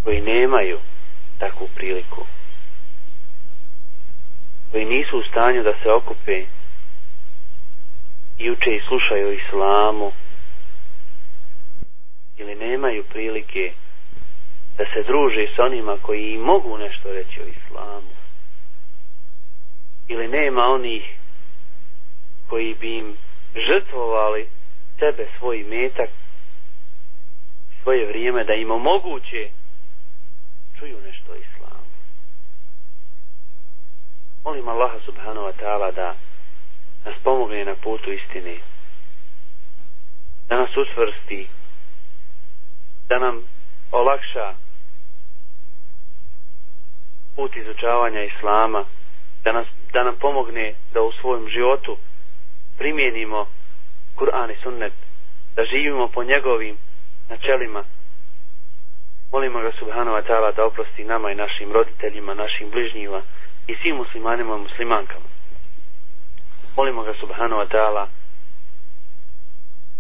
koji 0.04 0.22
nemaju 0.22 0.80
takvu 1.39 1.68
priliku 1.76 2.26
koji 4.72 4.86
nisu 4.86 5.20
u 5.20 5.24
stanju 5.24 5.64
da 5.64 5.74
se 5.84 5.91
okupe 5.91 6.45
i 8.42 8.52
uče 8.52 8.76
i 8.76 8.82
slušaju 8.88 9.28
o 9.28 9.32
islamu 9.32 10.12
ili 12.38 12.56
nemaju 12.56 13.04
prilike 13.04 13.74
da 14.78 14.86
se 14.86 15.04
druže 15.04 15.48
s 15.56 15.60
onima 15.60 15.98
koji 16.02 16.34
im 16.34 16.42
mogu 16.42 16.78
nešto 16.78 17.14
reći 17.14 17.42
o 17.42 17.46
islamu 17.46 18.12
ili 20.08 20.28
nema 20.28 20.62
onih 20.62 21.04
koji 22.50 22.76
bi 22.76 22.98
im 22.98 23.18
žrtvovali 23.68 24.48
sebe, 25.00 25.28
svoj 25.38 25.64
metak, 25.64 26.10
svoje 27.84 28.06
vrijeme, 28.06 28.44
da 28.44 28.54
im 28.54 28.72
omoguće 28.72 29.50
čuju 30.80 31.02
nešto 31.02 31.32
o 31.32 31.36
islamu. 31.36 31.92
Molim 34.44 34.68
Allaha 34.68 35.00
subhanahu 35.06 35.46
wa 35.48 35.54
ta'ala 35.62 35.92
da 35.92 36.16
nas 37.06 37.16
pomogne 37.24 37.66
na 37.66 37.76
putu 37.76 38.12
istine, 38.12 38.58
da 40.49 40.58
nas 40.58 40.78
usvrsti, 40.78 41.47
da 43.10 43.20
nam 43.20 43.43
olakša 43.91 44.54
put 47.36 47.56
izučavanja 47.56 48.24
islama, 48.24 48.86
da, 49.43 49.52
nas, 49.52 49.68
da 49.93 50.04
nam 50.04 50.16
pomogne 50.16 50.74
da 50.93 51.02
u 51.02 51.12
svojem 51.12 51.49
životu 51.49 51.97
primijenimo 52.78 53.45
Kur'an 54.16 54.52
i 54.52 54.56
sunnet, 54.64 54.93
da 55.56 55.66
živimo 55.66 56.08
po 56.08 56.24
njegovim 56.24 56.78
načelima. 57.30 57.84
Molimo 59.32 59.60
ga 59.62 59.72
subhanahu 59.80 60.18
wa 60.18 60.24
ta'ala 60.28 60.56
da 60.56 60.66
oprosti 60.66 61.04
nama 61.04 61.32
i 61.32 61.36
našim 61.36 61.72
roditeljima, 61.72 62.34
našim 62.34 62.70
bližnjima 62.70 63.22
i 63.68 63.76
svim 63.76 63.95
muslimanima 63.95 64.56
i 64.56 64.60
muslimankama. 64.60 65.41
Molimo 66.78 67.04
ga 67.04 67.14
subhanahu 67.20 67.62
wa 67.62 67.68
ta'ala 67.68 68.08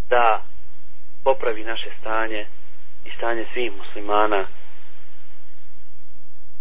da 0.09 0.41
popravi 1.23 1.63
naše 1.63 1.89
stanje 1.99 2.45
i 3.05 3.09
stanje 3.17 3.45
svih 3.53 3.71
muslimana 3.77 4.45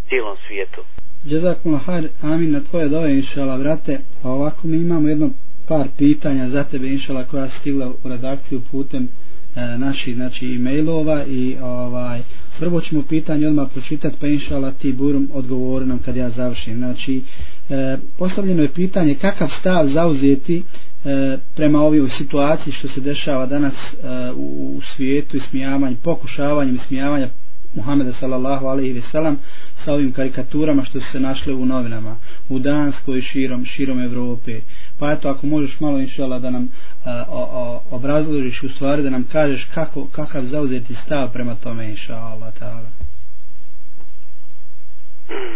cijelom 0.08 0.36
svijetu. 0.46 0.82
Jazakum 1.24 1.72
lahar, 1.72 2.04
amin 2.22 2.52
na 2.52 2.60
tvoje 2.70 2.88
dove, 2.88 3.12
inšala, 3.12 3.56
vrate. 3.56 3.94
A 3.94 3.98
pa 4.22 4.28
ovako 4.28 4.66
mi 4.66 4.76
imamo 4.76 5.08
jedno 5.08 5.30
par 5.68 5.86
pitanja 5.98 6.48
za 6.48 6.64
tebe 6.64 6.88
inšala 6.88 7.24
koja 7.24 7.48
stigla 7.48 7.86
u 8.04 8.08
redakciju 8.08 8.60
putem 8.70 9.04
e, 9.04 9.60
naših 9.78 10.14
znači 10.14 10.46
e-mailova 10.46 11.24
i 11.24 11.56
ovaj 11.62 12.20
prvo 12.60 12.80
ćemo 12.80 13.02
pitanje 13.08 13.48
odmah 13.48 13.68
pročitati 13.72 14.16
pa 14.20 14.26
inšala 14.26 14.70
ti 14.70 14.92
burum 14.92 15.28
odgovori 15.32 15.86
nam 15.86 15.98
kad 15.98 16.16
ja 16.16 16.30
završim 16.30 16.76
znači 16.76 17.22
e, 17.70 17.96
postavljeno 18.18 18.62
je 18.62 18.72
pitanje 18.72 19.14
kakav 19.14 19.48
stav 19.60 19.88
zauzeti 19.88 20.62
e, 21.04 21.38
prema 21.56 21.80
ovoj 21.80 22.10
situaciji 22.18 22.72
što 22.72 22.88
se 22.88 23.00
dešava 23.00 23.46
danas 23.46 23.74
e, 23.74 23.96
u, 24.34 24.76
u 24.76 24.80
svijetu 24.80 25.36
i 25.36 25.40
smijavanje, 25.40 25.96
pokušavanjem 26.02 26.78
smijavanja 26.78 27.28
Muhameda 27.74 28.12
sallallahu 28.12 28.66
alejhi 28.66 28.92
ve 28.92 29.00
sellem 29.00 29.38
sa 29.84 29.92
ovim 29.92 30.12
karikaturama 30.12 30.84
što 30.84 31.00
su 31.00 31.06
se 31.12 31.20
našle 31.20 31.54
u 31.54 31.66
novinama 31.66 32.16
u 32.48 32.58
Danskoj 32.58 33.18
i 33.18 33.22
širom 33.22 33.64
širom 33.64 34.00
Evrope. 34.00 34.60
Pa 35.00 35.12
eto 35.12 35.28
ako 35.28 35.46
možeš 35.46 35.80
malo 35.80 35.98
inshallah 35.98 36.40
da 36.40 36.50
nam 36.50 36.68
a, 37.04 37.24
o, 37.28 37.42
o, 37.60 37.82
obrazložiš 37.96 38.62
u 38.62 38.68
stvari 38.68 39.02
da 39.02 39.10
nam 39.10 39.24
kažeš 39.32 39.68
kako 39.74 40.08
kakav 40.12 40.42
zauzeti 40.42 40.94
stav 40.94 41.32
prema 41.32 41.54
tome 41.54 41.84
inshallah 41.84 42.54
taala. 42.58 42.90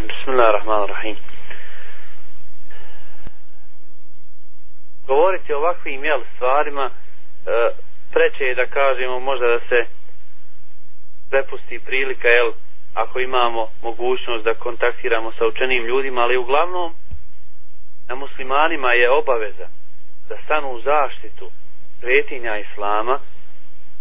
Bismillahirrahmanirrahim. 0.09 1.16
Govoriti 5.07 5.53
o 5.53 5.59
ovakvim 5.59 6.05
jel, 6.05 6.20
stvarima 6.36 6.90
e, 6.90 6.90
preče 8.12 8.45
je 8.45 8.55
da 8.55 8.66
kažemo 8.66 9.20
možda 9.20 9.47
da 9.47 9.59
se 9.59 9.80
prepusti 11.30 11.78
prilika, 11.86 12.28
jel, 12.28 12.53
ako 12.95 13.20
imamo 13.20 13.68
mogućnost 13.82 14.45
da 14.45 14.55
kontaktiramo 14.55 15.32
sa 15.32 15.47
učenim 15.47 15.86
ljudima, 15.86 16.20
ali 16.20 16.36
uglavnom 16.36 16.95
na 18.09 18.15
muslimanima 18.15 18.93
je 18.93 19.11
obaveza 19.11 19.69
da 20.29 20.37
stanu 20.45 20.73
u 20.73 20.81
zaštitu 20.81 21.51
svetinja 22.01 22.59
Islama 22.59 23.19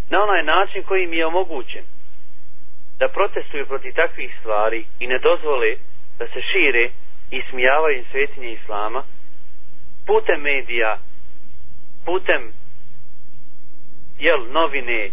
na 0.09 0.23
onaj 0.23 0.43
način 0.43 0.83
koji 0.83 1.03
im 1.03 1.13
je 1.13 1.25
omogućen 1.25 1.83
da 2.99 3.07
protestuju 3.07 3.65
protiv 3.65 3.93
takvih 3.93 4.35
stvari 4.39 4.85
i 4.99 5.07
ne 5.07 5.19
dozvole 5.19 5.75
da 6.19 6.27
se 6.27 6.41
šire 6.41 6.89
i 7.31 7.41
smijavaju 7.49 8.03
svetinje 8.11 8.51
Islama 8.53 9.03
putem 10.05 10.41
medija 10.41 10.97
putem 12.05 12.51
jel, 14.19 14.51
novine 14.51 15.11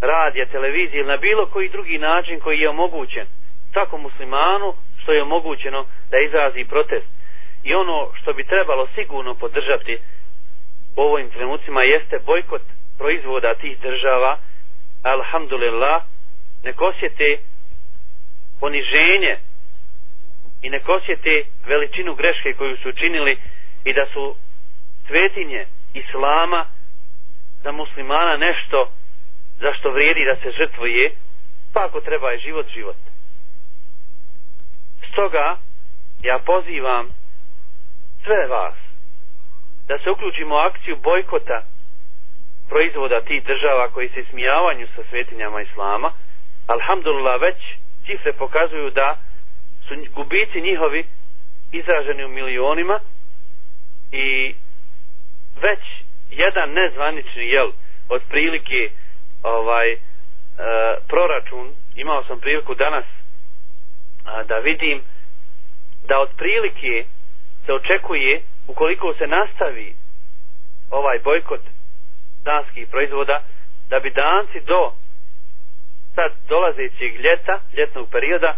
radija, 0.00 0.46
televizije 0.46 1.00
ili 1.00 1.08
na 1.08 1.16
bilo 1.16 1.46
koji 1.46 1.68
drugi 1.68 1.98
način 1.98 2.40
koji 2.40 2.60
je 2.60 2.68
omogućen 2.68 3.26
svakom 3.72 4.02
muslimanu 4.02 4.74
što 5.02 5.12
je 5.12 5.22
omogućeno 5.22 5.86
da 6.10 6.18
izrazi 6.18 6.64
protest. 6.64 7.06
I 7.66 7.74
ono 7.74 8.10
što 8.20 8.32
bi 8.32 8.44
trebalo 8.44 8.88
sigurno 8.94 9.34
podržati 9.34 9.98
u 10.96 11.00
ovim 11.00 11.30
trenucima 11.30 11.82
jeste 11.82 12.18
bojkot 12.26 12.62
proizvoda 12.98 13.54
tih 13.54 13.80
država, 13.80 14.38
alhamdulillah, 15.02 16.02
nek 16.64 16.80
osjete 16.80 17.38
poniženje 18.60 19.36
i 20.62 20.70
nek 20.70 20.88
osjete 20.88 21.42
veličinu 21.66 22.14
greške 22.14 22.52
koju 22.52 22.76
su 22.76 22.88
učinili 22.88 23.38
i 23.84 23.92
da 23.92 24.06
su 24.12 24.36
svetinje 25.06 25.66
islama 25.94 26.64
za 27.62 27.72
muslimana 27.72 28.36
nešto 28.36 28.90
za 29.60 29.72
što 29.78 29.90
vrijedi 29.90 30.24
da 30.24 30.36
se 30.36 30.56
žrtvuje, 30.58 31.10
pa 31.72 31.84
ako 31.84 32.00
treba 32.00 32.30
je 32.30 32.38
život, 32.38 32.66
život. 32.74 32.96
Stoga, 35.12 35.56
ja 36.22 36.38
pozivam 36.38 37.25
sve 38.26 38.46
vas 38.46 38.74
da 39.88 39.98
se 39.98 40.10
uključimo 40.10 40.54
u 40.54 40.58
akciju 40.58 40.96
bojkota 40.96 41.62
proizvoda 42.68 43.20
tih 43.20 43.44
država 43.44 43.88
koji 43.88 44.08
se 44.08 44.24
smijavanju 44.30 44.86
sa 44.96 45.02
svetinjama 45.10 45.60
Islama. 45.60 46.12
Alhamdulillah, 46.66 47.40
već 47.40 47.56
cifre 48.06 48.32
pokazuju 48.32 48.90
da 48.90 49.16
su 49.88 49.94
gubici 50.14 50.60
njihovi 50.60 51.06
izraženi 51.72 52.24
u 52.24 52.28
milionima 52.28 53.00
i 54.12 54.54
već 55.62 55.80
jedan 56.30 56.70
nezvanični 56.72 57.48
jel 57.48 57.70
od 58.08 58.22
prilike 58.28 58.90
ovaj 59.42 59.92
e, 59.92 59.98
proračun 61.08 61.72
imao 61.96 62.24
sam 62.24 62.40
priliku 62.40 62.74
danas 62.74 63.04
a, 64.24 64.42
da 64.42 64.58
vidim 64.58 65.02
da 66.08 66.18
od 66.18 66.28
prilike 66.36 67.04
se 67.66 67.72
očekuje 67.72 68.42
ukoliko 68.66 69.14
se 69.14 69.26
nastavi 69.26 69.94
ovaj 70.90 71.18
bojkot 71.18 71.60
danskih 72.44 72.88
proizvoda 72.88 73.42
da 73.88 74.00
bi 74.00 74.10
danci 74.10 74.60
do 74.60 74.92
sad 76.14 76.32
dolazećeg 76.48 77.20
ljeta, 77.20 77.60
ljetnog 77.76 78.08
perioda 78.10 78.56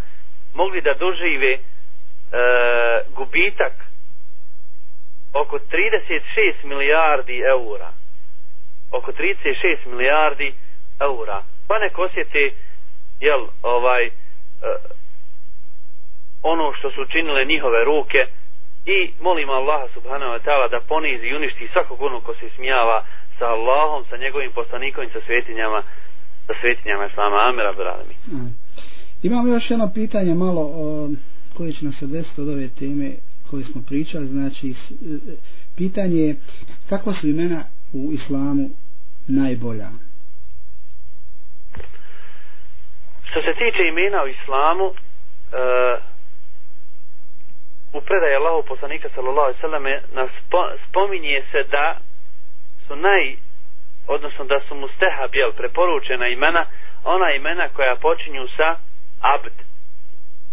mogli 0.55 0.81
da 0.81 0.95
dožive 0.95 1.53
e, 1.53 1.59
gubitak 3.09 3.73
oko 5.33 5.59
36 5.59 6.65
milijardi 6.65 7.39
eura 7.39 7.93
oko 8.91 9.13
36 9.13 9.87
milijardi 9.87 10.55
eura. 11.01 11.43
Pa 11.69 11.79
nek 11.79 11.99
osjeti, 11.99 12.55
jel, 13.21 13.47
ovaj, 13.63 14.07
e, 14.07 14.11
ono 16.43 16.73
što 16.73 16.91
su 16.91 17.03
učinile 17.03 17.45
njihove 17.45 17.85
ruke 17.85 18.27
i 18.89 19.13
molim 19.21 19.51
Allaha 19.51 19.87
subhanahu 19.95 20.33
wa 20.35 20.41
ta'ala 20.45 20.67
da 20.71 20.81
ponizi 20.89 21.27
i 21.27 21.37
uništi 21.37 21.69
svakog 21.73 22.03
onog 22.03 22.23
ko 22.25 22.35
se 22.35 22.49
smijava 22.57 23.05
sa 23.39 23.47
Allahom, 23.47 24.05
sa 24.11 24.17
njegovim 24.17 24.53
poslanikom 24.53 25.05
i 25.05 25.11
sa 25.15 25.21
svetinjama, 25.27 25.83
sa 26.47 26.53
svetinjama 26.61 27.07
Islama. 27.07 27.37
Amir 27.49 27.67
Abduralami. 27.67 28.15
Imamo 29.23 29.49
još 29.49 29.71
jedno 29.71 29.91
pitanje 29.95 30.35
malo 30.35 30.63
o, 30.63 31.09
koje 31.57 31.73
će 31.73 31.85
nam 31.85 31.93
se 31.93 32.07
desiti 32.07 32.41
od 32.41 32.49
ove 32.49 32.69
teme 32.69 33.11
koje 33.51 33.65
smo 33.65 33.83
pričali. 33.89 34.27
Znači, 34.27 34.75
pitanje 35.77 36.21
je 36.21 36.37
kako 36.89 37.13
su 37.13 37.29
imena 37.29 37.65
u 37.93 38.13
islamu 38.13 38.71
najbolja? 39.29 39.89
Što 43.31 43.41
se 43.41 43.53
tiče 43.59 43.83
imena 43.89 44.23
u 44.25 44.29
islamu, 44.29 44.85
uh, 44.85 46.08
u 47.93 48.01
predaje 48.01 48.37
Allahu 48.37 48.63
poslanika 48.69 49.09
sallallahu 49.15 49.47
alejhi 49.47 49.61
ve 49.63 49.69
selleme 49.69 50.01
spominje 50.89 51.43
se 51.53 51.63
da 51.63 51.97
su 52.87 52.97
naj 52.97 53.37
odnosno 54.07 54.45
da 54.45 54.61
su 54.61 54.75
mustehab 54.75 55.35
jel 55.35 55.53
preporučena 55.53 56.29
imena 56.29 56.65
ona 57.05 57.33
imena 57.33 57.69
koja 57.69 57.97
počinju 57.97 58.49
sa 58.57 58.77
abd 59.21 59.53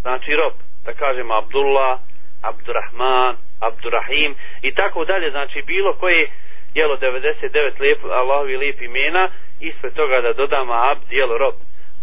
znači 0.01 0.35
rob 0.35 0.53
da 0.85 0.93
kažemo 0.93 1.33
Abdullah 1.33 1.99
Abdurrahman 2.41 3.35
Abdurrahim 3.59 4.35
i 4.61 4.73
tako 4.73 5.05
dalje 5.05 5.31
znači 5.31 5.61
bilo 5.61 5.93
koje 5.93 6.29
jelo 6.73 6.97
99 6.97 7.79
lijep 7.79 7.99
Allahovi 8.03 8.57
lijep 8.57 8.81
imena 8.81 9.29
ispred 9.59 9.93
toga 9.93 10.21
da 10.21 10.33
dodamo 10.33 10.73
abd 10.73 11.11
jelo 11.11 11.37
rob. 11.37 11.53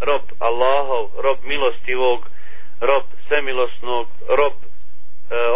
Rob 0.01 0.22
Allahov, 0.39 1.09
rob 1.22 1.39
milostivog, 1.45 2.26
rob 2.80 3.03
svemilosnog, 3.28 4.07
rob 4.28 4.53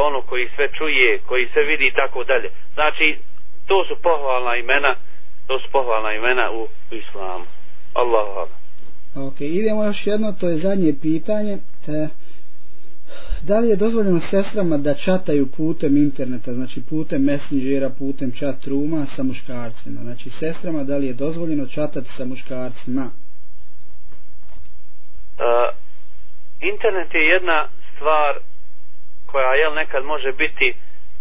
ono 0.07 0.22
koji 0.22 0.49
sve 0.55 0.68
čuje, 0.79 1.20
koji 1.27 1.49
sve 1.53 1.62
vidi 1.64 1.87
i 1.87 1.93
tako 1.93 2.24
dalje. 2.24 2.51
Znači, 2.74 3.18
to 3.66 3.85
su 3.89 4.03
pohvalna 4.03 4.57
imena, 4.57 4.95
to 5.47 5.59
su 5.59 5.68
pohvalna 5.72 6.12
imena 6.12 6.51
u, 6.51 6.62
u 6.91 6.95
islamu. 6.95 7.45
Allahu 7.95 8.51
Ok, 9.14 9.41
idemo 9.41 9.85
još 9.85 10.07
jedno, 10.07 10.33
to 10.33 10.49
je 10.49 10.59
zadnje 10.59 10.95
pitanje. 11.03 11.59
E, 11.89 12.09
da 13.43 13.59
li 13.59 13.68
je 13.68 13.77
dozvoljeno 13.77 14.20
sestrama 14.20 14.77
da 14.77 14.95
čataju 14.95 15.47
putem 15.57 15.97
interneta, 15.97 16.53
znači 16.53 16.83
putem 16.91 17.24
messengera, 17.24 17.91
putem 17.99 18.33
chat 18.33 18.66
ruma 18.66 19.07
sa 19.07 19.22
muškarcima? 19.22 20.01
Znači, 20.01 20.31
sestrama 20.31 20.85
da 20.85 20.97
li 20.97 21.07
je 21.07 21.12
dozvoljeno 21.12 21.66
čatati 21.66 22.09
sa 22.16 22.24
muškarcima? 22.24 23.11
Uh, 25.39 25.74
internet 26.61 27.14
je 27.14 27.27
jedna 27.27 27.68
stvar 27.95 28.39
koja 29.27 29.55
jel 29.55 29.74
nekad 29.74 30.05
može 30.05 30.33
biti 30.33 30.74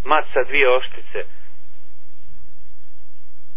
mat 0.03 0.25
sa 0.33 0.43
dvije 0.43 0.69
oštice. 0.69 1.23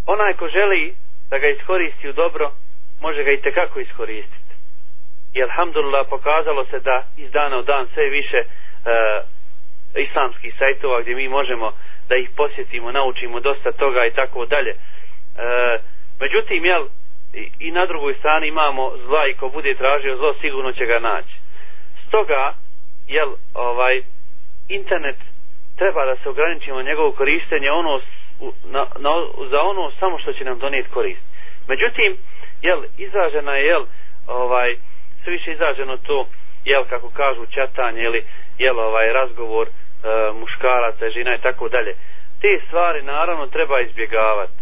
Onaj 0.07 0.33
ko 0.33 0.49
želi 0.49 0.95
da 1.31 1.39
ga 1.39 1.49
iskoristi 1.49 2.09
u 2.09 2.13
dobro, 2.13 2.53
može 3.01 3.23
ga 3.25 3.31
i 3.31 3.41
tekako 3.41 3.81
iskoristiti. 3.81 4.55
I 5.35 5.43
alhamdulillah 5.43 6.07
pokazalo 6.11 6.65
se 6.65 6.81
da 6.81 7.03
iz 7.17 7.31
dana 7.31 7.59
u 7.59 7.63
dan 7.63 7.87
sve 7.95 8.09
više 8.09 8.37
e, 8.37 8.45
islamskih 10.01 10.55
sajtova 10.59 11.01
gdje 11.01 11.15
mi 11.15 11.29
možemo 11.29 11.73
da 12.09 12.17
ih 12.17 12.31
posjetimo, 12.37 12.93
naučimo 12.93 13.41
dosta 13.41 13.73
toga 13.73 14.07
i 14.07 14.11
tako 14.11 14.47
dalje. 14.47 14.71
E, 14.71 14.77
međutim, 16.21 16.65
jel, 16.65 16.87
i, 17.33 17.51
i 17.59 17.71
na 17.71 17.87
drugoj 17.87 18.15
strani 18.15 18.47
imamo 18.49 18.93
zla 19.07 19.27
i 19.27 19.35
ko 19.35 19.49
bude 19.49 19.75
tražio 19.75 20.17
zlo 20.17 20.35
sigurno 20.41 20.73
će 20.73 20.87
ga 20.87 20.99
naći 20.99 21.35
stoga 22.09 22.55
jel 23.09 23.29
ovaj 23.55 24.03
internet 24.69 25.17
treba 25.77 26.05
da 26.05 26.17
se 26.17 26.29
ograničimo 26.29 26.83
njegovo 26.83 27.13
korištenje 27.13 27.71
ono 27.71 28.01
na, 28.65 28.87
na, 28.99 29.11
za 29.51 29.61
ono 29.61 29.91
samo 30.01 30.19
što 30.19 30.33
će 30.33 30.45
nam 30.45 30.59
donijeti 30.59 30.91
korist. 30.91 31.21
Međutim, 31.69 32.17
jel, 32.63 32.83
izražena 32.99 33.57
je, 33.57 33.67
jel, 33.67 33.85
ovaj, 34.27 34.77
sve 35.25 35.33
više 35.33 35.53
izraženo 35.53 35.97
to, 35.97 36.29
jel, 36.65 36.85
kako 36.85 37.11
kažu, 37.11 37.47
čatanje, 37.47 38.03
ili, 38.03 38.25
jel, 38.59 38.79
ovaj, 38.79 39.13
razgovor 39.13 39.67
e, 39.69 39.71
muškaraca, 40.33 41.11
žena 41.11 41.35
i 41.35 41.41
tako 41.41 41.69
dalje. 41.69 41.95
Te 42.41 42.61
stvari, 42.67 43.03
naravno, 43.03 43.47
treba 43.47 43.81
izbjegavati. 43.81 44.53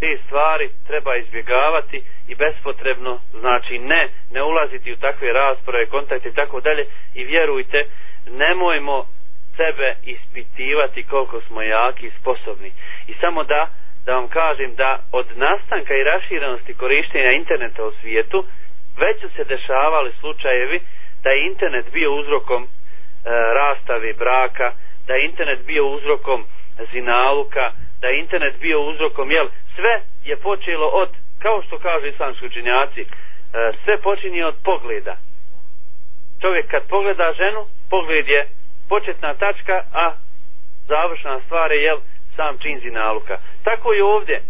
Te 0.00 0.18
stvari 0.26 0.70
treba 0.86 1.16
izbjegavati 1.16 2.02
i 2.28 2.34
bespotrebno, 2.34 3.20
znači 3.40 3.78
ne, 3.78 4.08
ne 4.30 4.42
ulaziti 4.42 4.92
u 4.92 4.96
takve 4.96 5.32
rasprave, 5.32 5.86
kontakte 5.86 6.28
i 6.28 6.34
tako 6.34 6.60
dalje 6.60 6.86
i 7.14 7.24
vjerujte, 7.24 7.86
nemojmo 8.30 9.06
sebe 9.58 9.94
ispitivati 10.02 11.02
koliko 11.02 11.40
smo 11.40 11.62
jaki 11.62 12.06
i 12.06 12.16
sposobni. 12.20 12.70
I 13.06 13.12
samo 13.20 13.44
da, 13.44 13.68
da 14.06 14.14
vam 14.14 14.28
kažem 14.28 14.74
da 14.74 14.98
od 15.12 15.26
nastanka 15.36 15.94
i 15.94 16.04
raširenosti 16.04 16.74
korištenja 16.74 17.32
interneta 17.32 17.84
u 17.84 17.92
svijetu, 18.00 18.44
već 18.98 19.20
su 19.20 19.28
se 19.36 19.44
dešavali 19.44 20.12
slučajevi 20.20 20.80
da 21.22 21.30
je 21.30 21.46
internet 21.46 21.86
bio 21.92 22.12
uzrokom 22.12 22.62
e, 22.64 22.68
rastave 23.54 24.12
braka, 24.12 24.72
da 25.06 25.14
je 25.14 25.24
internet 25.24 25.66
bio 25.66 25.86
uzrokom 25.86 26.44
zinaluka, 26.92 27.72
da 28.00 28.08
je 28.08 28.18
internet 28.18 28.54
bio 28.60 28.80
uzrokom, 28.80 29.30
jel, 29.30 29.48
sve 29.74 30.00
je 30.24 30.36
počelo 30.36 30.86
od, 30.86 31.08
kao 31.38 31.62
što 31.62 31.78
kažu 31.78 32.06
islamski 32.06 32.46
učinjaci, 32.46 33.00
e, 33.00 33.06
sve 33.84 33.98
počinje 33.98 34.44
od 34.44 34.54
pogleda. 34.64 35.16
Čovjek 36.40 36.66
kad 36.70 36.82
pogleda 36.88 37.32
ženu, 37.32 37.66
pogled 37.90 38.28
je 38.28 38.46
početna 38.88 39.34
tačka, 39.34 39.82
a 39.92 40.12
završna 40.88 41.40
stvar 41.44 41.72
je, 41.72 41.82
jel, 41.82 41.98
sam 42.36 42.58
čin 42.58 42.80
zinaluka. 42.80 43.38
Tako 43.64 43.92
je 43.92 44.04
ovdje. 44.04 44.42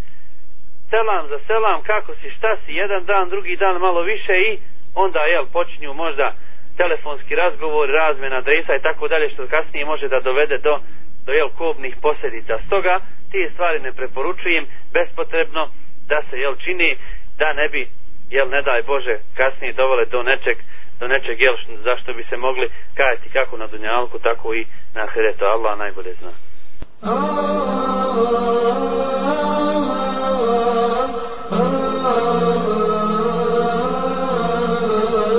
Selam 0.90 1.28
za 1.28 1.38
selam, 1.46 1.82
kako 1.82 2.14
si, 2.14 2.30
šta 2.30 2.56
si, 2.56 2.72
jedan 2.72 3.04
dan, 3.04 3.28
drugi 3.28 3.56
dan, 3.56 3.80
malo 3.80 4.02
više 4.02 4.32
i 4.32 4.58
onda, 4.94 5.20
jel, 5.20 5.46
počinju 5.52 5.94
možda 5.94 6.34
telefonski 6.76 7.34
razgovor, 7.34 7.88
razmena 7.90 8.36
adresa 8.36 8.76
i 8.76 8.82
tako 8.82 9.08
dalje, 9.08 9.30
što 9.30 9.46
kasnije 9.46 9.84
može 9.84 10.08
da 10.08 10.20
dovede 10.20 10.58
do, 10.58 10.80
do 11.26 11.32
jel, 11.32 11.48
kobnih 11.48 11.96
posljedica. 12.02 12.58
Stoga, 12.66 13.00
te 13.32 13.50
stvari 13.52 13.80
ne 13.80 13.92
preporučujem 13.92 14.66
bespotrebno 14.92 15.68
da 16.08 16.22
se, 16.30 16.36
jel, 16.38 16.54
čini 16.64 16.96
da 17.38 17.52
ne 17.52 17.68
bi, 17.68 17.88
jel, 18.30 18.48
ne 18.48 18.62
daj 18.62 18.82
Bože, 18.82 19.18
kasnije 19.34 19.72
dovele 19.72 20.04
do 20.04 20.22
nečeg, 20.22 20.58
do 20.99 21.07
nečeg, 21.07 21.41
jel, 21.41 21.55
zašto 21.83 22.13
bi 22.13 22.23
se 22.29 22.37
mogli 22.37 22.69
kajati 22.97 23.29
kako 23.29 23.57
na 23.57 23.67
Dunjalku, 23.67 24.19
tako 24.19 24.53
i 24.53 24.65
na 24.93 25.07
Heretu. 25.13 25.45
Allah 25.45 25.77
najbolje 25.77 26.13
zna. 26.13 26.31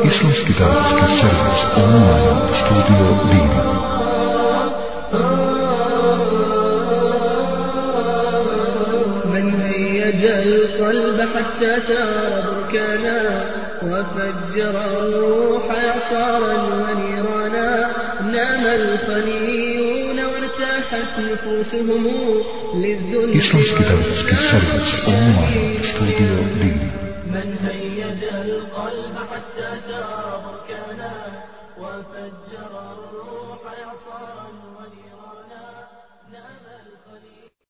Islamski 0.04 0.52
davatski 0.58 1.04
servis 1.18 1.62
online 1.84 2.48
studio 2.60 3.06
Dini. 3.30 3.74
من 9.34 9.54
هيج 9.54 10.24
القلب 10.24 11.18
حتى 11.34 11.80
سار 11.88 12.54
بركانا 12.74 13.37
وفجر 13.99 14.75
الروح 14.85 15.63
إعصارا 15.71 16.53
ونيرانا 16.81 17.71
نام 18.35 18.63
الخليون 18.65 20.17
وارتاحت 20.25 21.19
نفوسهم 21.19 22.03
للذل. 22.83 23.29